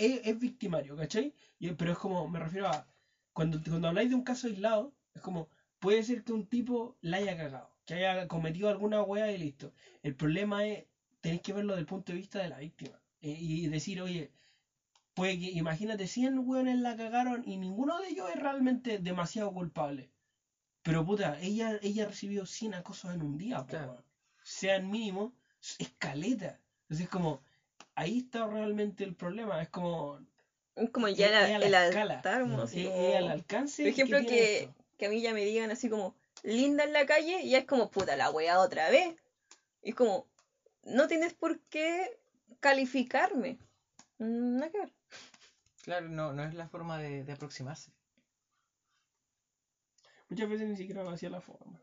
[0.00, 1.32] es, victimario, ¿cachai?
[1.76, 2.86] pero es como, me refiero a,
[3.32, 5.48] cuando, cuando habláis de un caso aislado, es como,
[5.78, 9.72] puede ser que un tipo la haya cagado, que haya cometido alguna hueá y listo.
[10.02, 10.84] El problema es,
[11.20, 13.00] tenéis que verlo desde el punto de vista de la víctima.
[13.20, 14.30] Eh, y decir, oye,
[15.14, 20.10] pues imagínate 100 hueones la cagaron y ninguno de ellos es realmente demasiado culpable.
[20.82, 23.66] Pero puta, ella, ella recibió 100 acosos en un día,
[24.42, 25.34] sean mínimo,
[25.78, 26.58] escaleta.
[26.82, 27.42] Entonces es como,
[28.00, 30.18] ahí está realmente el problema, es como...
[30.74, 31.68] Es como ya el
[33.28, 33.82] alcance.
[33.82, 37.42] Por ejemplo, que, que, a mí ya me digan así como, linda en la calle,
[37.42, 39.14] y es como, puta, la wea otra vez.
[39.82, 40.26] Y es como,
[40.84, 42.18] no tienes por qué
[42.60, 43.58] calificarme.
[44.18, 44.92] Mm, nada que ver.
[45.82, 47.92] Claro, no, no es la forma de, de aproximarse.
[50.30, 51.82] Muchas veces ni siquiera va hacia la forma.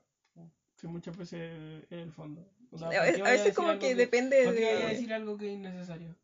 [0.78, 2.50] Sí, muchas veces es el fondo.
[2.82, 4.58] A, veces como que, depende de...
[4.58, 6.16] qué a decir algo que es innecesario?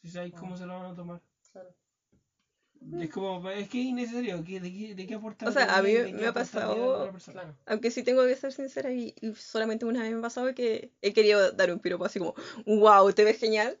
[0.00, 1.22] Si sabéis cómo se lo van a tomar.
[1.52, 1.74] Claro.
[3.00, 5.48] Es como, es que es innecesario, ¿de qué, de qué aportar?
[5.48, 7.12] O sea, a mí me ha pasado,
[7.66, 11.12] aunque sí tengo que ser sincera, y, solamente una vez me ha pasado que he
[11.12, 12.34] querido dar un piropo así como,
[12.66, 13.78] wow, te ves genial,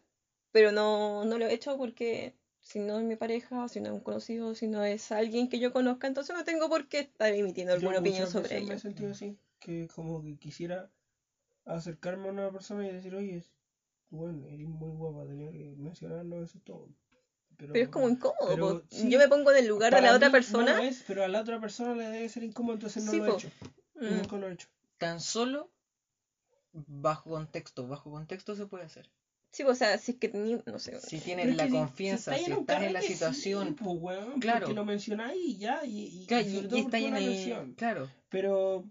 [0.52, 3.92] pero no, no lo he hecho porque si no es mi pareja, si no es
[3.92, 7.32] un conocido, si no es alguien que yo conozca, entonces no tengo por qué estar
[7.34, 8.68] emitiendo alguna opinión sobre ello.
[8.68, 10.90] Me he sentido así, que como que quisiera
[11.64, 13.44] acercarme a una persona y decir, oye,
[14.10, 16.88] bueno, eres muy guapa, tenía que mencionarlo, eso todo.
[17.56, 20.74] Pero, es como incómodo, yo me pongo en el lugar de la otra persona.
[20.74, 23.34] No es, pero a la otra persona le debe ser incómodo, entonces no lo he
[23.34, 23.50] hecho.
[23.94, 24.16] Mm.
[24.16, 24.68] Nunca lo he hecho.
[24.98, 25.70] Tan solo
[26.72, 29.08] bajo contexto, bajo contexto se puede hacer.
[29.52, 30.30] Sí, o sea, si es que
[30.64, 30.98] no sé.
[31.00, 33.74] Si tienes la confianza, si, estás en la situación.
[33.74, 34.66] pues, weón, claro.
[34.66, 35.84] Que lo mencionáis y ya.
[35.84, 37.74] Y, y, claro, y, está en el.
[37.76, 38.08] Claro.
[38.30, 38.86] Pero,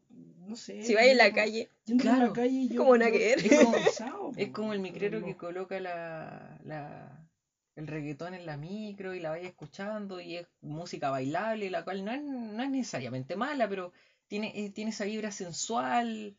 [0.47, 0.83] no sé.
[0.83, 1.69] Si vais en la calle.
[1.99, 2.21] Claro.
[2.21, 5.79] En la calle, yo, como una que Es como, es como el micrero que coloca
[5.79, 7.27] la, la,
[7.75, 12.03] el reggaetón en la micro y la vaya escuchando y es música bailable, la cual
[12.03, 13.91] no es, no es necesariamente mala, pero
[14.27, 16.35] tiene, eh, tiene esa vibra sensual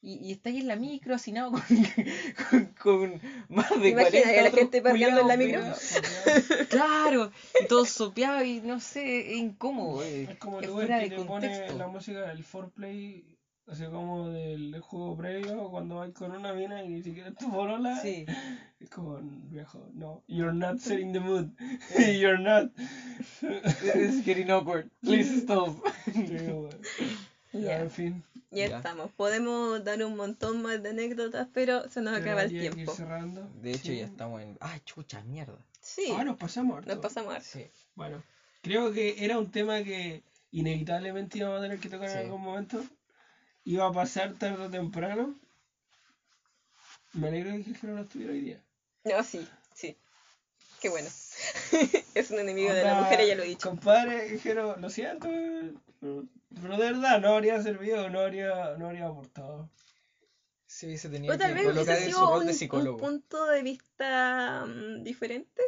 [0.00, 1.62] y, y está ahí en la micro hacinado con,
[2.50, 2.66] con,
[3.10, 5.62] con más de Imagina 40 la gente parqueando en la micro.
[6.68, 10.02] claro, y todo sopeado y no sé, es incómodo.
[10.04, 13.37] Es, como el fuera que te pone la música del foreplay,
[13.70, 18.00] así como del juego previo, cuando vas con una mina y ni siquiera tu bolola.
[18.00, 18.26] Sí.
[18.80, 21.48] Es como, viejo, no, you're not setting the mood.
[21.98, 22.70] you're not.
[23.42, 24.90] It's getting awkward.
[25.02, 25.76] Please stop.
[27.50, 28.24] Ya, en fin.
[28.50, 29.10] Ya, estamos.
[29.12, 32.94] Podemos dar un montón más de anécdotas, pero se nos acaba el tiempo.
[33.62, 34.58] De hecho, ya estamos en.
[34.60, 35.56] ¡Ay, chucha, mierda!
[35.80, 36.12] Sí.
[36.14, 37.64] Ah, nos pasamos Nos pasamos Sí.
[37.94, 38.22] Bueno,
[38.60, 42.84] creo que era un tema que inevitablemente íbamos a tener que tocar en algún momento.
[43.68, 45.34] Iba a pasar tarde o temprano.
[47.12, 48.60] Me alegro de que no estuviera hoy día.
[49.04, 49.94] No, sí, sí.
[50.80, 51.08] Qué bueno.
[52.14, 53.68] es un enemigo de la mujer, ya lo he dicho.
[53.68, 55.28] Compadre, dijeron, lo siento,
[56.00, 59.68] pero de verdad, no habría servido, no habría, no habría aportado.
[60.66, 62.96] Si hubiese tenido que colocar en su rol de psicólogo.
[62.96, 65.62] un punto de vista mm, diferente.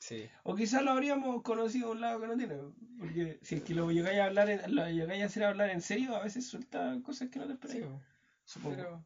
[0.00, 0.28] Sí.
[0.44, 2.56] O quizás lo habríamos conocido a un lado que no tiene.
[2.98, 6.16] Porque si es que lo llegáis a hablar, lo llegáis a hacer hablar en serio,
[6.16, 7.84] a veces suelta cosas que no te esperáis.
[8.44, 9.04] supongo.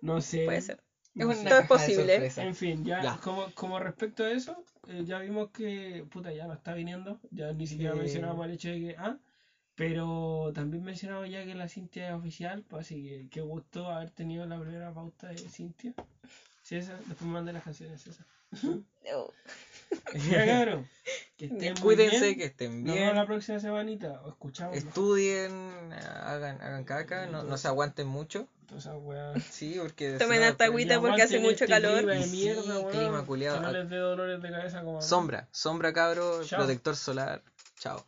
[0.00, 0.44] No sé.
[0.44, 0.82] Puede ser.
[1.14, 2.30] es posible.
[2.36, 6.54] En fin, ya, Como, como respecto a eso, eh, ya vimos que puta ya no
[6.54, 7.20] está viniendo.
[7.32, 8.96] Ya ni siquiera mencionamos el hecho de que.
[8.96, 9.18] Ah,
[9.74, 14.10] pero también mencionamos ya que la Cintia es oficial, pues así que qué gusto haber
[14.10, 15.94] tenido la primera pauta de Cintia.
[16.62, 18.26] César, después me mandé las canciones, César.
[18.62, 19.30] No.
[20.30, 20.88] Ya, cabrón.
[21.36, 22.86] Que estén Cuídense, que estén bien.
[22.86, 24.20] Nos vemos la próxima semanita.
[24.24, 24.76] O escuchamos.
[24.76, 28.48] Estudien, hagan, hagan caca, no, no se aguanten mucho.
[29.50, 30.12] Sí, porque.
[30.18, 31.98] Tomen hasta agüita porque hace mucho este calor.
[31.98, 33.60] Clima de mierda, clima culiado.
[33.60, 35.02] No les dé dolores de cabeza como.
[35.02, 37.42] Sombra, sombra cabro, protector solar.
[37.78, 38.06] Chao.